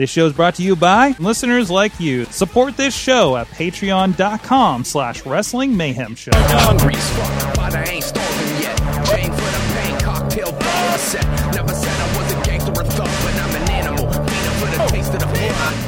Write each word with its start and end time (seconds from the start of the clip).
This 0.00 0.08
show 0.08 0.24
is 0.24 0.32
brought 0.32 0.54
to 0.54 0.62
you 0.62 0.76
by 0.76 1.14
listeners 1.18 1.70
like 1.70 2.00
you. 2.00 2.24
Support 2.24 2.78
this 2.78 2.96
show 2.96 3.36
at 3.36 3.46
patreon.com 3.48 4.82
slash 4.82 5.26
wrestling 5.26 5.76
mayhem 5.76 6.14
show. 6.14 6.30
Hungry 6.34 6.94
as 6.94 7.10
fuck, 7.10 7.56
but 7.56 7.74
I 7.74 7.84
ain't 7.84 8.04
starving 8.04 8.62
yet. 8.62 8.78
Chain 9.04 9.30
for 9.30 9.36
the 9.36 9.74
pain, 9.74 10.00
cocktail 10.00 10.52
the 10.52 10.96
set. 10.96 11.54
Never 11.54 11.74
said 11.74 12.00
I 12.00 12.16
was 12.16 12.32
a 12.32 12.42
gangster 12.48 12.70
or 12.70 12.84
thug, 12.84 13.08
but 13.08 13.34
I'm 13.42 13.62
an 13.62 13.70
animal. 13.70 14.10
For 14.10 14.70
the 14.70 14.86
taste 14.88 15.12
of 15.12 15.20
the. 15.20 15.40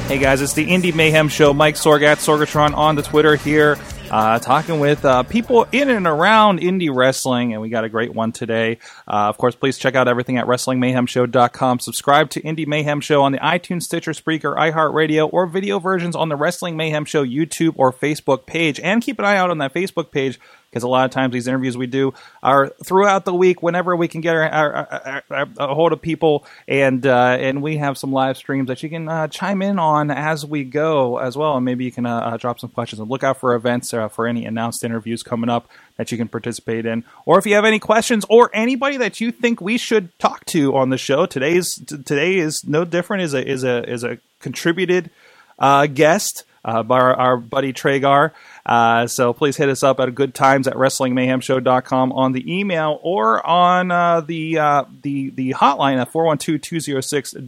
Hey 0.08 0.18
guys, 0.18 0.42
it's 0.42 0.52
the 0.52 0.66
Indie 0.66 0.94
Mayhem 0.94 1.28
Show. 1.30 1.54
Mike 1.54 1.76
Sorgat, 1.76 2.16
Sorgatron 2.18 2.76
on 2.76 2.96
the 2.96 3.02
Twitter 3.02 3.36
here, 3.36 3.76
uh, 4.12 4.38
talking 4.38 4.78
with 4.78 5.04
uh, 5.04 5.22
people 5.22 5.66
in 5.72 5.88
and 5.88 6.06
around 6.06 6.60
indie 6.60 6.94
wrestling, 6.94 7.54
and 7.54 7.62
we 7.62 7.70
got 7.70 7.84
a 7.84 7.88
great 7.88 8.14
one 8.14 8.30
today. 8.30 8.78
Uh, 9.08 9.28
of 9.28 9.38
course, 9.38 9.54
please 9.54 9.78
check 9.78 9.94
out 9.94 10.06
everything 10.06 10.36
at 10.36 10.46
WrestlingMayhemShow.com. 10.46 11.80
Subscribe 11.80 12.28
to 12.30 12.42
Indie 12.42 12.66
Mayhem 12.66 13.00
Show 13.00 13.22
on 13.22 13.32
the 13.32 13.38
iTunes, 13.38 13.84
Stitcher, 13.84 14.12
Spreaker, 14.12 14.54
iHeartRadio, 14.54 15.32
or 15.32 15.46
video 15.46 15.78
versions 15.78 16.14
on 16.14 16.28
the 16.28 16.36
Wrestling 16.36 16.76
Mayhem 16.76 17.06
Show 17.06 17.24
YouTube 17.24 17.72
or 17.76 17.90
Facebook 17.90 18.44
page. 18.44 18.78
And 18.80 19.02
keep 19.02 19.18
an 19.18 19.24
eye 19.24 19.36
out 19.36 19.50
on 19.50 19.58
that 19.58 19.72
Facebook 19.72 20.10
page 20.10 20.38
because 20.72 20.84
a 20.84 20.88
lot 20.88 21.04
of 21.04 21.10
times 21.10 21.34
these 21.34 21.46
interviews 21.46 21.76
we 21.76 21.86
do 21.86 22.14
are 22.42 22.70
throughout 22.82 23.26
the 23.26 23.34
week 23.34 23.62
whenever 23.62 23.94
we 23.94 24.08
can 24.08 24.22
get 24.22 24.34
our, 24.34 24.48
our, 24.48 25.22
our, 25.30 25.48
a 25.58 25.74
hold 25.74 25.92
of 25.92 26.00
people 26.00 26.46
and 26.66 27.06
uh, 27.06 27.36
and 27.38 27.60
we 27.60 27.76
have 27.76 27.98
some 27.98 28.10
live 28.10 28.38
streams 28.38 28.68
that 28.68 28.82
you 28.82 28.88
can 28.88 29.06
uh, 29.06 29.28
chime 29.28 29.60
in 29.60 29.78
on 29.78 30.10
as 30.10 30.46
we 30.46 30.64
go 30.64 31.18
as 31.18 31.36
well. 31.36 31.56
And 31.56 31.64
maybe 31.64 31.84
you 31.84 31.92
can 31.92 32.06
uh, 32.06 32.16
uh, 32.20 32.36
drop 32.38 32.58
some 32.58 32.70
questions 32.70 33.00
and 33.00 33.10
look 33.10 33.22
out 33.22 33.36
for 33.36 33.54
events 33.54 33.92
uh, 33.92 34.08
for 34.08 34.26
any 34.26 34.46
announced 34.46 34.82
interviews 34.82 35.22
coming 35.22 35.50
up 35.50 35.68
that 35.96 36.10
you 36.10 36.16
can 36.16 36.28
participate 36.28 36.86
in. 36.86 37.04
Or 37.26 37.38
if 37.38 37.44
you 37.44 37.54
have 37.54 37.66
any 37.66 37.78
questions 37.78 38.24
or 38.30 38.50
anybody 38.54 38.96
that 38.96 39.20
you 39.20 39.30
think 39.30 39.60
we 39.60 39.76
should 39.76 40.18
talk 40.18 40.46
to 40.46 40.74
on 40.74 40.88
the 40.88 40.98
show 40.98 41.26
today's 41.26 41.74
t- 41.74 42.02
today 42.02 42.38
is 42.38 42.64
no 42.66 42.86
different 42.86 43.24
is 43.24 43.34
a 43.34 43.46
is 43.46 43.62
a 43.62 43.88
is 43.90 44.04
a 44.04 44.18
contributed 44.40 45.10
uh, 45.58 45.86
guest 45.86 46.44
uh, 46.64 46.82
by 46.82 46.98
our, 46.98 47.14
our 47.14 47.36
buddy 47.36 47.72
Tragar. 47.72 48.32
Uh, 48.64 49.06
so 49.06 49.32
please 49.32 49.56
hit 49.56 49.68
us 49.68 49.82
up 49.82 50.00
at 50.00 50.14
good 50.14 50.34
times 50.34 50.68
at 50.68 50.74
wrestlingmayhemshow.com 50.74 52.12
on 52.12 52.32
the 52.32 52.58
email 52.58 52.98
or 53.02 53.44
on 53.46 53.90
uh, 53.90 54.20
the, 54.20 54.58
uh, 54.58 54.84
the 55.02 55.30
the 55.30 55.50
hotline 55.52 56.00
at 56.00 56.12
412-206 56.12 57.46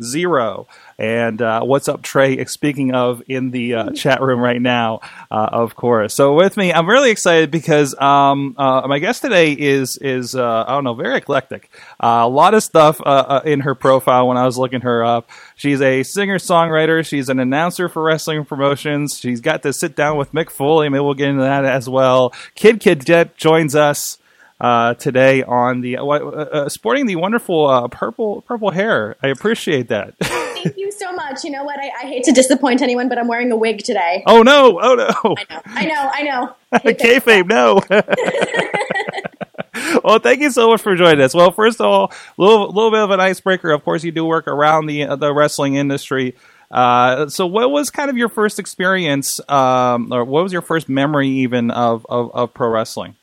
WMS0. 0.00 0.66
And 0.98 1.42
uh, 1.42 1.62
what's 1.62 1.88
up, 1.88 2.02
Trey? 2.02 2.44
Speaking 2.44 2.94
of 2.94 3.22
in 3.28 3.50
the 3.50 3.74
uh, 3.74 3.90
chat 3.90 4.20
room 4.20 4.40
right 4.40 4.60
now, 4.60 5.00
uh, 5.30 5.48
of 5.52 5.74
course. 5.74 6.14
So 6.14 6.34
with 6.34 6.56
me, 6.56 6.72
I'm 6.72 6.88
really 6.88 7.10
excited 7.10 7.50
because 7.50 7.98
um, 8.00 8.54
uh, 8.56 8.86
my 8.86 8.98
guest 8.98 9.22
today 9.22 9.52
is 9.52 9.98
is 10.00 10.34
uh, 10.34 10.64
I 10.66 10.72
don't 10.72 10.84
know, 10.84 10.94
very 10.94 11.18
eclectic. 11.18 11.70
Uh, 12.02 12.22
a 12.24 12.28
lot 12.28 12.54
of 12.54 12.62
stuff 12.62 13.00
in 13.44 13.60
her 13.60 13.74
profile 13.74 14.28
when 14.28 14.36
I 14.36 14.44
was 14.44 14.58
looking 14.58 14.82
her 14.82 15.04
up. 15.04 15.28
She's 15.56 15.80
a 15.80 16.02
singer 16.02 16.38
songwriter. 16.38 17.04
She's 17.04 17.28
an 17.28 17.40
announcer 17.40 17.88
for 17.88 18.02
wrestling 18.02 18.44
promotions. 18.44 19.18
She's 19.20 19.40
got 19.40 19.62
to 19.62 19.72
sit 19.72 19.96
down 19.96 20.16
with 20.16 20.32
Mick 20.32 20.50
Foley. 20.50 20.88
Maybe 20.88 21.02
we'll 21.02 21.14
get 21.14 21.30
into 21.30 21.42
that 21.42 21.64
as 21.64 21.88
well. 21.88 22.32
Kid 22.54 22.80
Cadet 22.80 23.36
joins 23.36 23.74
us 23.74 24.18
uh, 24.64 24.94
today 24.94 25.42
on 25.42 25.82
the 25.82 25.98
uh, 25.98 26.06
uh, 26.06 26.70
sporting 26.70 27.04
the 27.04 27.16
wonderful 27.16 27.66
uh, 27.66 27.86
purple 27.88 28.40
purple 28.42 28.70
hair. 28.70 29.14
I 29.22 29.28
appreciate 29.28 29.88
that. 29.88 30.14
Thank 30.22 30.78
you 30.78 30.90
so 30.90 31.12
much. 31.12 31.44
You 31.44 31.50
know 31.50 31.64
what? 31.64 31.78
I, 31.78 31.90
I 32.02 32.06
hate 32.06 32.24
to 32.24 32.32
disappoint 32.32 32.80
anyone, 32.80 33.10
but 33.10 33.18
I'm 33.18 33.28
wearing 33.28 33.52
a 33.52 33.56
wig 33.56 33.84
today. 33.84 34.22
oh 34.26 34.42
no! 34.42 34.80
Oh 34.80 34.94
no! 34.94 35.36
I 35.36 35.44
know. 35.50 35.60
I 35.66 35.84
know. 35.84 36.10
I 36.14 36.22
know. 36.22 36.54
Kayfabe, 36.94 37.46
no. 37.46 37.82
well, 40.02 40.18
thank 40.18 40.40
you 40.40 40.50
so 40.50 40.70
much 40.70 40.80
for 40.80 40.96
joining 40.96 41.20
us. 41.20 41.34
Well, 41.34 41.50
first 41.50 41.78
of 41.78 41.86
all, 41.86 42.10
a 42.10 42.42
little, 42.42 42.68
little 42.68 42.90
bit 42.90 43.00
of 43.00 43.10
an 43.10 43.20
icebreaker. 43.20 43.70
Of 43.70 43.84
course, 43.84 44.02
you 44.02 44.12
do 44.12 44.24
work 44.24 44.48
around 44.48 44.86
the 44.86 45.04
uh, 45.04 45.16
the 45.16 45.34
wrestling 45.34 45.74
industry. 45.74 46.36
Uh, 46.70 47.28
so, 47.28 47.46
what 47.46 47.70
was 47.70 47.90
kind 47.90 48.08
of 48.08 48.16
your 48.16 48.30
first 48.30 48.58
experience, 48.58 49.40
um, 49.50 50.10
or 50.10 50.24
what 50.24 50.42
was 50.42 50.54
your 50.54 50.62
first 50.62 50.88
memory 50.88 51.28
even 51.28 51.70
of, 51.70 52.06
of, 52.08 52.34
of 52.34 52.54
pro 52.54 52.70
wrestling? 52.70 53.14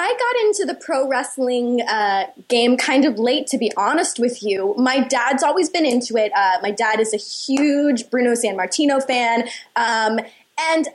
I 0.00 0.12
got 0.12 0.46
into 0.46 0.64
the 0.64 0.78
pro 0.80 1.08
wrestling 1.08 1.82
uh, 1.82 2.26
game 2.46 2.76
kind 2.76 3.04
of 3.04 3.18
late, 3.18 3.48
to 3.48 3.58
be 3.58 3.72
honest 3.76 4.20
with 4.20 4.44
you. 4.44 4.76
My 4.78 5.00
dad's 5.00 5.42
always 5.42 5.68
been 5.68 5.84
into 5.84 6.16
it. 6.16 6.30
Uh, 6.36 6.58
my 6.62 6.70
dad 6.70 7.00
is 7.00 7.12
a 7.12 7.16
huge 7.16 8.08
Bruno 8.08 8.34
Sammartino 8.34 9.04
fan. 9.04 9.48
Um, 9.74 10.20
and 10.60 10.86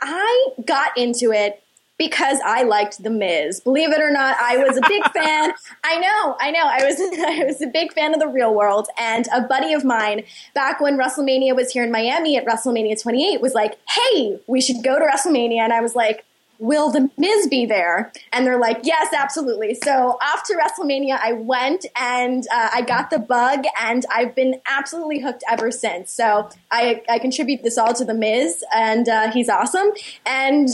I 0.00 0.48
got 0.66 0.96
into 0.96 1.32
it 1.32 1.62
because 1.98 2.38
I 2.46 2.62
liked 2.62 3.02
The 3.02 3.10
Miz. 3.10 3.60
Believe 3.60 3.92
it 3.92 4.00
or 4.00 4.10
not, 4.10 4.38
I 4.40 4.56
was 4.56 4.78
a 4.78 4.82
big 4.88 5.04
fan. 5.12 5.52
I 5.84 5.98
know, 5.98 6.36
I 6.40 6.50
know. 6.50 6.64
I 6.64 6.82
was 6.82 6.98
I 7.28 7.44
was 7.44 7.60
a 7.60 7.66
big 7.66 7.92
fan 7.92 8.14
of 8.14 8.20
the 8.20 8.28
real 8.28 8.54
world. 8.54 8.88
And 8.98 9.28
a 9.34 9.42
buddy 9.42 9.74
of 9.74 9.84
mine, 9.84 10.22
back 10.54 10.80
when 10.80 10.96
WrestleMania 10.96 11.54
was 11.54 11.72
here 11.72 11.84
in 11.84 11.92
Miami 11.92 12.38
at 12.38 12.46
WrestleMania 12.46 13.00
28, 13.02 13.38
was 13.42 13.52
like, 13.52 13.76
"Hey, 13.86 14.40
we 14.46 14.62
should 14.62 14.82
go 14.82 14.98
to 14.98 15.04
WrestleMania." 15.04 15.58
And 15.58 15.74
I 15.74 15.82
was 15.82 15.94
like, 15.94 16.24
will 16.58 16.90
the 16.90 17.10
Miz 17.16 17.46
be 17.48 17.66
there? 17.66 18.12
And 18.32 18.46
they're 18.46 18.58
like, 18.58 18.80
yes, 18.82 19.12
absolutely. 19.12 19.74
So 19.74 20.18
off 20.22 20.42
to 20.44 20.54
WrestleMania 20.54 21.18
I 21.20 21.32
went 21.32 21.86
and 21.96 22.44
uh, 22.52 22.70
I 22.74 22.82
got 22.82 23.10
the 23.10 23.18
bug 23.18 23.64
and 23.80 24.04
I've 24.10 24.34
been 24.34 24.60
absolutely 24.66 25.20
hooked 25.20 25.44
ever 25.50 25.70
since. 25.70 26.12
So 26.12 26.48
I, 26.70 27.02
I 27.08 27.18
contribute 27.18 27.62
this 27.62 27.78
all 27.78 27.94
to 27.94 28.04
the 28.04 28.14
Miz 28.14 28.64
and 28.74 29.08
uh, 29.08 29.30
he's 29.32 29.48
awesome. 29.48 29.90
And 30.24 30.68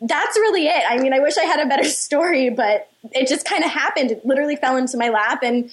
that's 0.00 0.36
really 0.36 0.66
it. 0.66 0.82
I 0.88 0.98
mean, 0.98 1.12
I 1.12 1.20
wish 1.20 1.38
I 1.38 1.44
had 1.44 1.60
a 1.60 1.66
better 1.66 1.84
story, 1.88 2.50
but 2.50 2.90
it 3.12 3.28
just 3.28 3.46
kind 3.46 3.64
of 3.64 3.70
happened. 3.70 4.10
It 4.10 4.26
literally 4.26 4.56
fell 4.56 4.76
into 4.76 4.96
my 4.96 5.08
lap 5.08 5.42
and, 5.42 5.70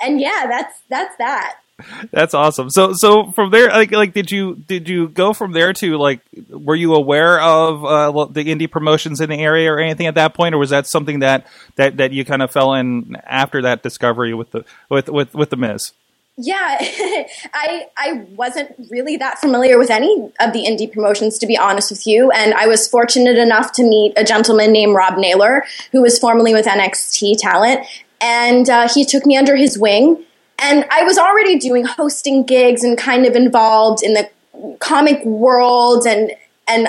and 0.00 0.20
yeah, 0.20 0.46
that's, 0.48 0.80
that's 0.88 1.16
that. 1.18 1.61
That's 2.10 2.34
awesome. 2.34 2.70
So, 2.70 2.92
so 2.92 3.30
from 3.32 3.50
there, 3.50 3.68
like, 3.68 3.92
like, 3.92 4.12
did 4.12 4.30
you 4.30 4.54
did 4.54 4.88
you 4.88 5.08
go 5.08 5.32
from 5.32 5.52
there 5.52 5.72
to 5.74 5.96
like, 5.96 6.20
were 6.48 6.74
you 6.74 6.94
aware 6.94 7.40
of 7.40 7.84
uh, 7.84 8.26
the 8.26 8.44
indie 8.44 8.70
promotions 8.70 9.20
in 9.20 9.30
the 9.30 9.38
area 9.38 9.72
or 9.72 9.78
anything 9.78 10.06
at 10.06 10.14
that 10.14 10.34
point, 10.34 10.54
or 10.54 10.58
was 10.58 10.70
that 10.70 10.86
something 10.86 11.20
that 11.20 11.46
that 11.76 11.96
that 11.96 12.12
you 12.12 12.24
kind 12.24 12.42
of 12.42 12.50
fell 12.50 12.74
in 12.74 13.16
after 13.24 13.62
that 13.62 13.82
discovery 13.82 14.34
with 14.34 14.50
the 14.50 14.64
with 14.88 15.08
with 15.08 15.34
with 15.34 15.50
the 15.50 15.56
Miz? 15.56 15.92
Yeah, 16.36 16.78
I 17.52 17.86
I 17.96 18.26
wasn't 18.34 18.74
really 18.90 19.16
that 19.18 19.38
familiar 19.38 19.78
with 19.78 19.90
any 19.90 20.32
of 20.40 20.52
the 20.52 20.64
indie 20.64 20.90
promotions, 20.90 21.38
to 21.38 21.46
be 21.46 21.58
honest 21.58 21.90
with 21.90 22.06
you. 22.06 22.30
And 22.30 22.54
I 22.54 22.66
was 22.66 22.88
fortunate 22.88 23.38
enough 23.38 23.72
to 23.72 23.82
meet 23.82 24.12
a 24.16 24.24
gentleman 24.24 24.72
named 24.72 24.94
Rob 24.94 25.18
Naylor, 25.18 25.64
who 25.90 26.00
was 26.00 26.18
formerly 26.18 26.54
with 26.54 26.66
NXT 26.66 27.36
Talent, 27.38 27.86
and 28.20 28.68
uh, 28.70 28.88
he 28.88 29.04
took 29.04 29.26
me 29.26 29.36
under 29.36 29.56
his 29.56 29.78
wing 29.78 30.24
and 30.62 30.86
I 30.90 31.02
was 31.02 31.18
already 31.18 31.58
doing 31.58 31.84
hosting 31.84 32.44
gigs 32.44 32.84
and 32.84 32.96
kind 32.96 33.26
of 33.26 33.34
involved 33.34 34.02
in 34.02 34.14
the 34.14 34.30
comic 34.78 35.24
world 35.24 36.06
and 36.06 36.32
and 36.68 36.88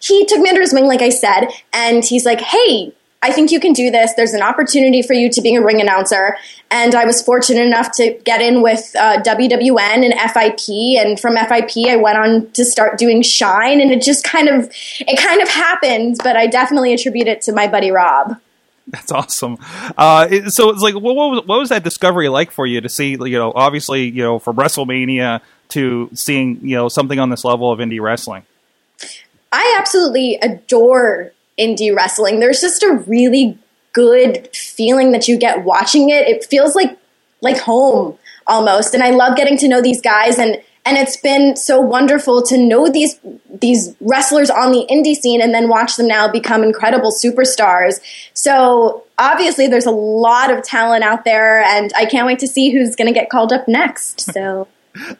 he 0.00 0.24
took 0.26 0.40
me 0.40 0.48
under 0.48 0.60
his 0.60 0.72
wing 0.72 0.86
like 0.86 1.02
I 1.02 1.10
said 1.10 1.48
and 1.72 2.04
he's 2.04 2.24
like, 2.24 2.40
"Hey, 2.40 2.92
I 3.22 3.32
think 3.32 3.52
you 3.52 3.60
can 3.60 3.72
do 3.72 3.90
this. 3.90 4.14
There's 4.14 4.32
an 4.32 4.42
opportunity 4.42 5.02
for 5.02 5.12
you 5.12 5.30
to 5.30 5.40
be 5.40 5.54
a 5.54 5.62
ring 5.62 5.80
announcer." 5.80 6.36
And 6.70 6.94
I 6.94 7.04
was 7.04 7.22
fortunate 7.22 7.66
enough 7.66 7.92
to 7.96 8.12
get 8.24 8.40
in 8.40 8.62
with 8.62 8.94
uh, 8.98 9.22
WWN 9.22 10.04
and 10.04 10.14
FIP 10.30 11.04
and 11.04 11.20
from 11.20 11.36
FIP 11.36 11.88
I 11.88 11.96
went 11.96 12.18
on 12.18 12.50
to 12.52 12.64
start 12.64 12.98
doing 12.98 13.22
Shine 13.22 13.80
and 13.80 13.90
it 13.90 14.02
just 14.02 14.24
kind 14.24 14.48
of 14.48 14.70
it 15.00 15.18
kind 15.18 15.40
of 15.42 15.48
happened, 15.48 16.16
but 16.22 16.36
I 16.36 16.46
definitely 16.46 16.92
attribute 16.92 17.28
it 17.28 17.42
to 17.42 17.52
my 17.52 17.66
buddy 17.66 17.90
Rob. 17.90 18.36
That's 18.92 19.12
awesome. 19.12 19.56
Uh, 19.96 20.26
it- 20.30 20.50
so 20.52 20.70
it's 20.70 20.82
like, 20.82 20.94
what, 20.94 21.14
what, 21.14 21.30
was, 21.30 21.46
what 21.46 21.58
was 21.60 21.68
that 21.68 21.84
discovery 21.84 22.28
like 22.28 22.50
for 22.50 22.66
you 22.66 22.80
to 22.80 22.88
see? 22.88 23.10
You 23.12 23.38
know, 23.38 23.52
obviously, 23.54 24.04
you 24.08 24.22
know, 24.22 24.38
from 24.38 24.56
WrestleMania 24.56 25.40
to 25.70 26.10
seeing 26.14 26.58
you 26.66 26.74
know 26.74 26.88
something 26.88 27.18
on 27.20 27.30
this 27.30 27.44
level 27.44 27.70
of 27.70 27.78
indie 27.78 28.00
wrestling. 28.00 28.42
I 29.52 29.76
absolutely 29.78 30.36
adore 30.42 31.32
indie 31.58 31.94
wrestling. 31.94 32.40
There's 32.40 32.60
just 32.60 32.82
a 32.82 32.94
really 33.06 33.56
good 33.92 34.48
feeling 34.54 35.12
that 35.12 35.28
you 35.28 35.36
get 35.38 35.64
watching 35.64 36.10
it. 36.10 36.26
It 36.26 36.44
feels 36.44 36.74
like 36.74 36.98
like 37.40 37.58
home 37.58 38.18
almost. 38.46 38.94
And 38.94 39.02
I 39.02 39.10
love 39.10 39.36
getting 39.36 39.56
to 39.58 39.68
know 39.68 39.80
these 39.80 40.00
guys 40.00 40.38
and 40.38 40.60
and 40.86 40.96
it's 40.96 41.16
been 41.16 41.56
so 41.56 41.80
wonderful 41.80 42.42
to 42.44 42.56
know 42.58 42.88
these 42.90 43.18
these 43.60 43.94
wrestlers 44.00 44.48
on 44.50 44.72
the 44.72 44.86
indie 44.90 45.14
scene 45.14 45.40
and 45.42 45.52
then 45.54 45.68
watch 45.68 45.96
them 45.96 46.06
now 46.06 46.26
become 46.30 46.62
incredible 46.62 47.12
superstars. 47.12 48.00
So 48.32 49.04
obviously 49.18 49.66
there's 49.68 49.86
a 49.86 49.90
lot 49.90 50.50
of 50.50 50.64
talent 50.64 51.04
out 51.04 51.24
there 51.24 51.60
and 51.62 51.92
I 51.94 52.06
can't 52.06 52.26
wait 52.26 52.38
to 52.38 52.48
see 52.48 52.70
who's 52.70 52.96
going 52.96 53.08
to 53.08 53.12
get 53.12 53.28
called 53.30 53.52
up 53.52 53.68
next. 53.68 54.30
So 54.40 54.68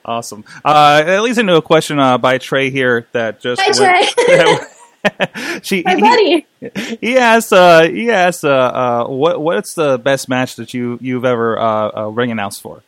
Awesome. 0.04 0.44
Uh, 0.64 1.02
that 1.04 1.22
leads 1.22 1.38
into 1.38 1.54
a 1.54 1.62
question 1.62 1.98
uh, 2.00 2.18
by 2.18 2.38
Trey 2.38 2.70
here 2.70 3.06
that 3.12 3.40
just 3.40 3.60
Hi, 3.62 4.02
went- 4.26 4.66
she 5.64 5.82
my 5.84 5.94
he- 5.94 6.00
buddy. 6.00 6.96
He 7.00 7.16
asked. 7.16 7.52
Uh, 7.52 7.88
he 7.88 8.10
asked. 8.10 8.44
Uh, 8.44 8.48
uh, 8.48 9.08
what 9.08 9.40
What's 9.40 9.74
the 9.74 9.96
best 9.98 10.28
match 10.28 10.56
that 10.56 10.74
you 10.74 10.98
you've 11.00 11.24
ever 11.24 11.58
uh, 11.58 11.90
uh, 12.02 12.06
ring 12.08 12.30
announced 12.30 12.60
for? 12.62 12.82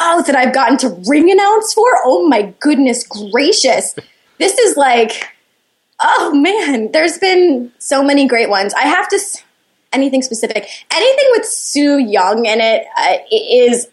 Oh, 0.00 0.22
that 0.26 0.36
I've 0.36 0.54
gotten 0.54 0.76
to 0.78 1.02
ring 1.08 1.30
announce 1.30 1.74
for? 1.74 1.86
Oh 2.04 2.28
my 2.28 2.54
goodness 2.60 3.06
gracious. 3.06 3.94
This 4.38 4.56
is 4.58 4.76
like, 4.76 5.34
oh 6.00 6.32
man, 6.34 6.92
there's 6.92 7.18
been 7.18 7.72
so 7.78 8.02
many 8.02 8.26
great 8.28 8.48
ones. 8.48 8.72
I 8.74 8.82
have 8.82 9.08
to, 9.08 9.18
anything 9.92 10.22
specific, 10.22 10.68
anything 10.92 11.26
with 11.32 11.44
Su 11.46 11.98
Yung 11.98 12.46
in 12.46 12.60
it 12.60 12.86
uh, 12.96 13.16
is 13.32 13.88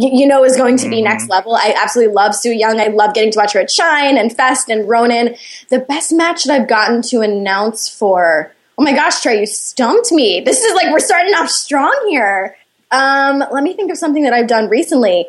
you 0.00 0.26
know 0.26 0.44
is 0.44 0.56
going 0.56 0.76
to 0.78 0.88
be 0.88 1.02
next 1.02 1.28
level. 1.28 1.54
I 1.54 1.74
absolutely 1.76 2.14
love 2.14 2.34
Su 2.34 2.50
Yung. 2.50 2.80
I 2.80 2.86
love 2.86 3.14
getting 3.14 3.32
to 3.32 3.38
watch 3.38 3.52
her 3.54 3.60
at 3.60 3.70
Shine 3.70 4.16
and 4.16 4.34
Fest 4.34 4.68
and 4.68 4.88
Ronin. 4.88 5.36
The 5.70 5.80
best 5.80 6.12
match 6.12 6.44
that 6.44 6.60
I've 6.60 6.68
gotten 6.68 7.02
to 7.02 7.20
announce 7.20 7.88
for. 7.88 8.52
Oh 8.78 8.84
my 8.84 8.92
gosh, 8.92 9.20
Trey, 9.22 9.40
you 9.40 9.46
stumped 9.46 10.12
me. 10.12 10.40
This 10.40 10.62
is 10.62 10.74
like 10.74 10.92
we're 10.92 11.00
starting 11.00 11.34
off 11.34 11.50
strong 11.50 12.06
here. 12.08 12.56
Um, 12.90 13.40
let 13.52 13.62
me 13.62 13.74
think 13.74 13.90
of 13.90 13.98
something 13.98 14.22
that 14.22 14.32
I've 14.32 14.46
done 14.46 14.68
recently. 14.68 15.26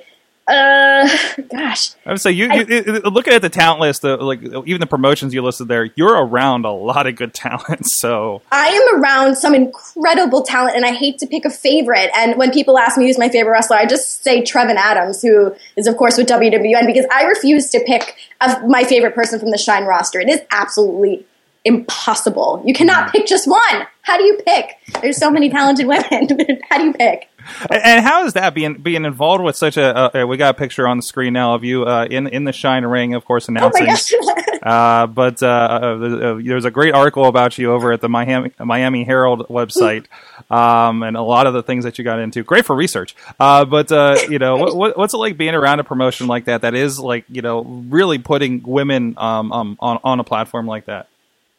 Uh, 0.50 1.08
gosh, 1.50 1.92
I 2.08 2.12
would 2.12 2.22
say 2.22 2.32
you, 2.32 2.52
you, 2.52 2.66
you 2.68 2.84
looking 3.02 3.34
at 3.34 3.44
the 3.44 3.50
talent 3.50 3.82
list, 3.82 4.04
uh, 4.04 4.18
like 4.18 4.42
even 4.42 4.80
the 4.80 4.88
promotions 4.88 5.32
you 5.32 5.44
listed 5.44 5.68
there, 5.68 5.92
you're 5.96 6.26
around 6.26 6.66
a 6.66 6.72
lot 6.72 7.06
of 7.06 7.16
good 7.16 7.34
talent. 7.36 7.86
So 7.86 8.42
I 8.52 8.68
am 8.70 9.00
around 9.00 9.36
some 9.36 9.54
incredible 9.54 10.42
talent, 10.42 10.76
and 10.76 10.86
I 10.86 10.94
hate 10.94 11.20
to 11.20 11.28
pick 11.28 11.46
a 11.46 11.52
favorite. 11.52 12.10
And 12.16 12.36
when 12.38 12.52
people 12.52 12.80
ask 12.80 12.98
me 12.98 13.06
who's 13.06 13.20
my 13.20 13.30
favorite 13.30 13.52
wrestler, 13.52 13.78
I 13.78 13.86
just 13.86 14.24
say 14.24 14.42
Trevin 14.42 14.76
Adams, 14.76 15.22
who 15.22 15.54
is, 15.76 15.86
of 15.86 15.98
course, 15.98 16.18
with 16.18 16.28
WWN, 16.28 16.88
because 16.88 17.06
I 17.14 17.26
refuse 17.26 17.70
to 17.70 17.84
pick 17.86 18.16
a, 18.42 18.60
my 18.68 18.84
favorite 18.84 19.14
person 19.14 19.40
from 19.40 19.52
the 19.52 19.58
Shine 19.58 19.86
roster. 19.86 20.20
It 20.20 20.30
is 20.30 20.42
absolutely 20.50 21.28
impossible. 21.66 22.62
You 22.66 22.74
cannot 22.74 23.12
pick 23.12 23.26
just 23.28 23.48
one. 23.48 23.88
How 24.02 24.18
do 24.18 24.24
you 24.24 24.40
pick? 24.46 24.78
There's 25.02 25.18
so 25.18 25.30
many 25.30 25.50
talented 25.50 25.86
women. 25.86 26.04
How 26.70 26.78
do 26.78 26.86
you 26.86 26.94
pick? 26.94 27.30
And- 27.72 28.04
how 28.06 28.26
is 28.26 28.34
that 28.34 28.54
being 28.54 28.76
being 28.76 29.06
involved 29.06 29.44
with 29.44 29.56
such 29.56 29.78
a? 29.78 30.18
Uh, 30.22 30.26
we 30.26 30.38
got 30.38 30.56
a 30.56 30.58
picture 30.58 30.88
on 30.88 30.98
the 30.98 31.04
screen 31.04 31.34
now 31.34 31.56
of 31.56 31.64
you 31.64 31.84
uh, 31.84 32.06
in 32.10 32.28
in 32.28 32.44
the 32.44 32.52
Shine 32.52 32.86
ring, 32.86 33.14
of 33.14 33.26
course, 33.26 33.48
Oh 33.50 33.52
announcing. 33.54 33.86
gosh. 33.86 34.14
uh, 34.64 35.08
but 35.08 35.42
uh, 35.42 35.48
uh, 35.48 36.36
there's- 36.44 36.66
a 36.66 36.72
great 36.72 36.94
article 36.94 37.26
about 37.26 37.58
you 37.58 37.72
over 37.72 37.92
at 37.92 38.02
the 38.02 38.10
Miami 38.10 38.52
Miami 38.60 39.04
Herald 39.04 39.48
website, 39.48 40.06
um, 40.52 41.02
and 41.02 41.16
a 41.18 41.22
lot 41.22 41.48
of 41.48 41.54
the 41.54 41.64
things 41.64 41.86
that 41.86 41.98
you 41.98 42.04
got 42.04 42.20
into. 42.20 42.44
Great 42.44 42.66
for 42.66 42.76
research. 42.76 43.16
Uh, 43.40 43.64
but 43.66 43.92
uh, 43.92 44.18
you 44.30 44.38
know, 44.40 44.58
what, 44.58 44.76
what, 44.76 44.98
what's 44.98 45.14
it 45.14 45.18
like 45.18 45.38
being 45.38 45.56
around 45.56 45.80
a 45.80 45.84
promotion 45.84 46.28
like 46.28 46.46
that? 46.46 46.62
That 46.62 46.76
is 46.76 47.00
like 47.00 47.26
you 47.30 47.42
know 47.42 47.62
really 47.64 48.18
putting 48.20 48.62
women 48.64 49.16
um, 49.18 49.52
um, 49.52 49.78
on 49.80 50.00
on 50.04 50.20
a 50.20 50.24
platform 50.24 50.68
like 50.68 50.86
that. 50.86 51.08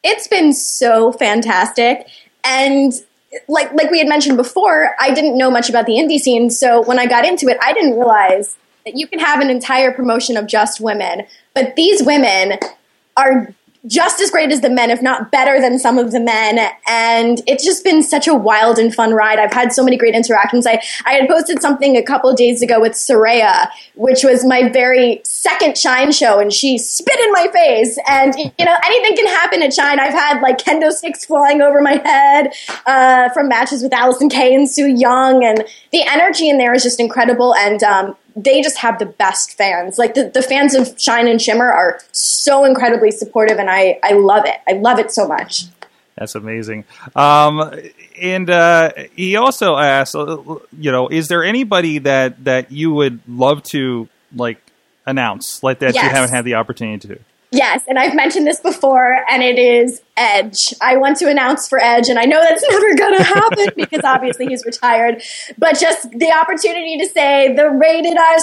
It's 0.03 0.27
been 0.27 0.53
so 0.53 1.11
fantastic. 1.11 2.07
And 2.43 2.93
like 3.47 3.71
like 3.73 3.89
we 3.89 3.97
had 3.97 4.09
mentioned 4.09 4.35
before 4.35 4.93
i 4.99 5.13
didn't 5.13 5.37
know 5.37 5.49
much 5.49 5.69
about 5.69 5.85
the 5.85 5.93
indie 5.93 6.19
scene. 6.19 6.49
So 6.49 6.81
when 6.81 6.99
i 6.99 7.05
got 7.05 7.25
into 7.25 7.47
it 7.47 7.57
i 7.61 7.71
didn't 7.71 7.97
realize 7.97 8.57
that 8.85 8.97
you 8.97 9.07
can 9.07 9.19
have 9.19 9.39
an 9.39 9.49
entire 9.49 9.91
promotion 9.91 10.37
of 10.37 10.47
just 10.47 10.81
women. 10.81 11.25
But 11.53 11.75
these 11.75 12.03
women 12.03 12.57
are 13.15 13.53
just 13.87 14.21
as 14.21 14.29
great 14.29 14.51
as 14.51 14.61
the 14.61 14.69
men 14.69 14.91
if 14.91 15.01
not 15.01 15.31
better 15.31 15.59
than 15.59 15.79
some 15.79 15.97
of 15.97 16.11
the 16.11 16.19
men. 16.19 16.71
And 16.87 17.41
it's 17.47 17.65
just 17.65 17.83
been 17.83 18.03
such 18.03 18.27
a 18.27 18.35
wild 18.35 18.77
and 18.77 18.93
fun 18.93 19.13
ride. 19.13 19.39
I've 19.39 19.53
had 19.53 19.73
so 19.73 19.83
many 19.83 19.97
great 19.97 20.13
interactions. 20.13 20.67
I, 20.67 20.81
I 21.05 21.13
had 21.13 21.27
posted 21.27 21.61
something 21.61 21.97
a 21.97 22.03
couple 22.03 22.31
days 22.33 22.61
ago 22.61 22.79
with 22.79 22.93
Soraya, 22.93 23.69
which 23.95 24.23
was 24.23 24.45
my 24.45 24.69
very 24.69 25.21
second 25.23 25.77
shine 25.77 26.11
show 26.11 26.39
and 26.39 26.53
she 26.53 26.77
spit 26.77 27.19
in 27.19 27.31
my 27.31 27.47
face. 27.51 27.97
And 28.07 28.35
you 28.37 28.65
know 28.65 28.77
anything 28.85 29.15
can 29.15 29.27
happen 29.27 29.63
at 29.63 29.73
shine. 29.73 29.99
I've 29.99 30.13
had 30.13 30.41
like 30.41 30.59
kendo 30.59 30.91
sticks 30.91 31.25
flying 31.25 31.61
over 31.61 31.81
my 31.81 32.01
head 32.05 32.53
uh, 32.85 33.29
from 33.29 33.47
matches 33.47 33.81
with 33.81 33.91
allysin 33.91 34.29
kay 34.29 34.53
and 34.53 34.69
su 34.69 34.87
yung 34.87 35.43
and 35.43 35.63
the 35.91 36.03
energy 36.07 36.49
in 36.49 36.57
there 36.57 36.73
is 36.73 36.83
just 36.83 36.99
incredible. 36.99 37.55
And 37.55 37.81
um, 37.83 38.15
they 38.35 38.61
just 38.61 38.77
have 38.77 38.99
the 38.99 39.05
best 39.05 39.57
fans 39.57 39.97
like 39.97 40.13
the, 40.13 40.29
the 40.33 40.41
fans 40.41 40.73
of 40.75 40.99
shine 40.99 41.27
and 41.27 41.41
shimmer 41.41 41.71
are 41.71 41.99
so 42.11 42.63
incredibly 42.65 43.11
supportive 43.11 43.57
and 43.57 43.69
I, 43.69 43.99
I 44.03 44.13
love 44.13 44.45
it 44.45 44.55
i 44.67 44.73
love 44.73 44.99
it 44.99 45.11
so 45.11 45.27
much 45.27 45.65
That's 46.15 46.35
amazing. 46.35 46.85
Um, 47.15 47.73
and 48.21 48.47
uh, 48.49 48.91
he 49.15 49.37
also 49.37 49.75
asked, 49.75 50.13
uh, 50.13 50.37
you 50.77 50.91
know, 50.91 51.07
is 51.07 51.29
there 51.29 51.43
anybody 51.43 51.99
that 51.99 52.43
that 52.43 52.71
you 52.71 52.93
would 52.93 53.21
love 53.27 53.63
to 53.71 54.07
like 54.35 54.61
announce, 55.05 55.63
like 55.63 55.79
that 55.79 55.95
you 55.95 56.01
haven't 56.01 56.29
had 56.29 56.45
the 56.45 56.55
opportunity 56.55 57.07
to? 57.07 57.19
Yes, 57.53 57.83
and 57.85 57.99
I've 57.99 58.15
mentioned 58.15 58.47
this 58.47 58.61
before, 58.61 59.25
and 59.29 59.43
it 59.43 59.59
is 59.59 60.01
Edge. 60.15 60.73
I 60.79 60.95
want 60.95 61.17
to 61.17 61.29
announce 61.29 61.67
for 61.67 61.79
Edge, 61.79 62.07
and 62.07 62.17
I 62.17 62.23
know 62.23 62.39
that's 62.41 62.63
never 62.69 62.95
going 62.95 63.17
to 63.17 63.23
happen 63.23 63.67
because 63.75 64.01
obviously 64.05 64.45
he's 64.47 64.65
retired. 64.65 65.21
But 65.57 65.77
just 65.77 66.09
the 66.11 66.31
opportunity 66.31 66.97
to 66.99 67.09
say 67.09 67.53
the 67.53 67.69
rated 67.69 68.17
R 68.17 68.39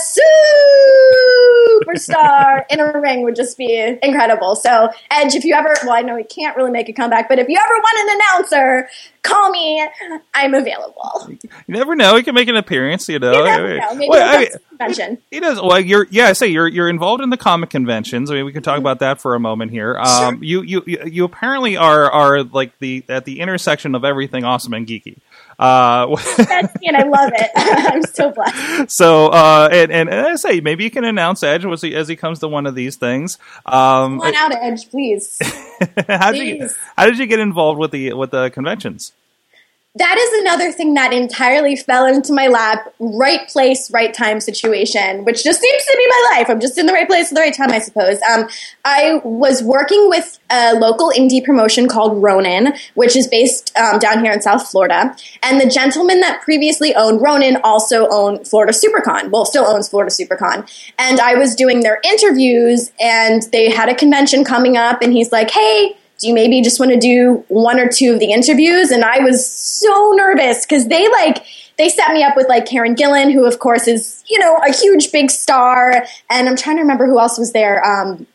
superstar 1.81 2.65
in 2.71 2.81
a 2.81 3.01
ring 3.01 3.23
would 3.23 3.37
just 3.37 3.57
be 3.57 3.99
incredible. 4.03 4.57
So, 4.57 4.91
Edge, 5.11 5.35
if 5.35 5.45
you 5.45 5.55
ever, 5.55 5.75
well, 5.83 5.93
I 5.93 6.03
know 6.03 6.17
he 6.17 6.25
can't 6.25 6.57
really 6.57 6.71
make 6.71 6.89
a 6.89 6.93
comeback, 6.93 7.29
but 7.29 7.39
if 7.39 7.49
you 7.49 7.57
ever 7.57 7.75
want 7.75 8.11
an 8.11 8.17
announcer, 8.21 8.89
call 9.23 9.51
me. 9.51 9.87
I'm 10.35 10.55
available. 10.55 11.29
You 11.29 11.39
never 11.69 11.95
know; 11.95 12.17
he 12.17 12.23
can 12.23 12.35
make 12.35 12.49
an 12.49 12.57
appearance. 12.57 13.09
You 13.09 13.19
know, 13.19 13.33
You 13.33 13.45
never 13.45 13.79
know. 13.79 13.95
Maybe 13.95 14.09
Well, 14.09 14.37
I 14.37 14.41
mean, 14.41 14.49
convention. 14.71 15.19
He 15.31 15.41
does. 15.41 15.61
Well, 15.61 15.81
you're 15.81 16.07
yeah. 16.11 16.29
I 16.29 16.33
say 16.33 16.49
you're 16.49 16.69
you're 16.69 16.89
involved 16.89 17.23
in 17.23 17.31
the 17.31 17.37
comic 17.37 17.71
conventions. 17.71 18.31
I 18.31 18.35
mean, 18.35 18.45
we 18.45 18.53
can 18.53 18.63
talk 18.63 18.79
about 18.79 19.01
that 19.01 19.21
for 19.21 19.35
a 19.35 19.41
moment 19.41 19.71
here. 19.71 19.97
Um, 19.99 20.43
you, 20.43 20.63
you 20.63 20.83
you 20.87 20.99
you 21.05 21.25
apparently 21.25 21.77
are 21.77 22.11
are 22.11 22.43
like 22.43 22.79
the 22.79 23.05
at 23.09 23.25
the 23.25 23.41
intersection 23.41 23.95
of 23.95 24.05
everything 24.05 24.45
awesome 24.45 24.75
and 24.75 24.87
geeky. 24.87 25.19
Uh, 25.59 26.15
That's 26.37 26.81
me, 26.81 26.87
and 26.89 26.97
I 26.97 27.03
love 27.03 27.33
it. 27.35 27.51
I'm 27.57 28.03
so 28.03 28.31
blessed. 28.31 28.91
so 28.91 29.27
uh, 29.29 29.69
and, 29.73 29.91
and 29.91 30.09
and 30.09 30.27
I 30.27 30.37
say 30.37 30.61
maybe 30.61 30.85
you 30.85 30.91
can 30.91 31.05
announce 31.05 31.43
Edge 31.43 31.65
as 31.67 31.83
he 31.83 31.95
as 31.95 32.07
he 32.07 32.17
comes 32.17 32.39
to 32.41 32.49
one 32.49 32.67
of 32.67 32.75
these 32.75 32.97
things. 32.97 33.39
Um, 33.67 34.21
Come 34.21 34.21
on 34.21 34.35
out, 34.37 34.53
Edge, 34.55 34.89
please. 34.89 35.37
how 36.09 36.33
did 36.33 36.47
you 36.47 36.57
please. 36.59 36.77
how 36.97 37.07
did 37.07 37.19
you 37.19 37.27
get 37.27 37.41
involved 37.41 37.79
with 37.79 37.91
the 37.91 38.13
with 38.13 38.31
the 38.31 38.51
conventions? 38.51 39.13
That 39.99 40.17
is 40.17 40.41
another 40.43 40.71
thing 40.71 40.95
that 40.95 41.13
entirely 41.13 41.75
fell 41.75 42.07
into 42.07 42.33
my 42.33 42.47
lap. 42.47 42.93
Right 43.01 43.49
place, 43.49 43.91
right 43.91 44.15
time 44.15 44.41
situation, 44.41 45.25
which 45.25 45.43
just 45.43 45.61
seems 45.61 45.85
to 45.85 45.97
be 45.97 46.07
my 46.09 46.37
life. 46.37 46.51
I'm 46.51 46.61
just 46.61 46.79
in 46.79 46.87
the 46.87 46.93
right 46.93 47.09
place 47.09 47.33
at 47.33 47.35
the 47.35 47.41
right 47.41 47.55
time, 47.55 47.71
I 47.71 47.81
suppose. 47.81 48.21
Um, 48.23 48.49
I 48.85 49.21
was 49.25 49.63
working 49.63 50.09
with 50.09 50.39
a 50.51 50.75
local 50.75 51.11
indie 51.11 51.45
promotion 51.45 51.89
called 51.89 52.23
Ronin, 52.23 52.75
which 52.95 53.17
is 53.17 53.27
based 53.27 53.77
um, 53.77 53.99
down 53.99 54.23
here 54.23 54.33
in 54.33 54.41
South 54.41 54.71
Florida. 54.71 55.17
And 55.43 55.61
the 55.61 55.69
gentleman 55.69 56.21
that 56.21 56.43
previously 56.43 56.95
owned 56.95 57.21
Ronin 57.21 57.59
also 57.65 58.09
owned 58.09 58.47
Florida 58.47 58.73
Supercon. 58.73 59.31
Well, 59.31 59.47
still 59.47 59.67
owns 59.67 59.89
Florida 59.89 60.13
Supercon. 60.13 60.71
And 60.99 61.19
I 61.19 61.35
was 61.35 61.55
doing 61.55 61.81
their 61.81 62.01
interviews, 62.05 62.93
and 63.01 63.43
they 63.53 63.71
had 63.71 63.89
a 63.89 63.95
convention 63.95 64.45
coming 64.45 64.77
up, 64.77 65.03
and 65.03 65.13
he's 65.13 65.33
like, 65.33 65.51
"Hey." 65.51 65.97
Do 66.19 66.27
you 66.27 66.35
maybe 66.35 66.61
just 66.63 66.81
want 66.81 66.93
to 66.93 66.99
do 66.99 67.45
one 67.49 67.79
or 67.79 67.89
two 67.89 68.13
of 68.13 68.21
the 68.21 68.33
interviews? 68.33 68.91
And 68.91 69.05
I 69.05 69.21
was 69.21 69.49
so 69.49 70.13
nervous 70.17 70.67
because 70.67 70.89
they 70.89 71.09
like 71.09 71.45
they 71.79 71.89
set 71.89 72.13
me 72.13 72.25
up 72.25 72.37
with 72.37 72.49
like 72.49 72.67
Karen 72.67 72.97
Gillan, 72.97 73.33
who 73.33 73.47
of 73.47 73.61
course 73.61 73.87
is 73.87 74.25
you 74.29 74.39
know 74.39 74.57
a 74.67 74.73
huge 74.73 75.13
big 75.13 75.31
star, 75.31 76.05
and 76.29 76.49
I'm 76.49 76.57
trying 76.57 76.77
to 76.77 76.83
remember 76.83 77.07
who 77.07 77.19
else 77.19 77.39
was 77.39 77.53
there. 77.53 77.85
Um, 77.87 78.27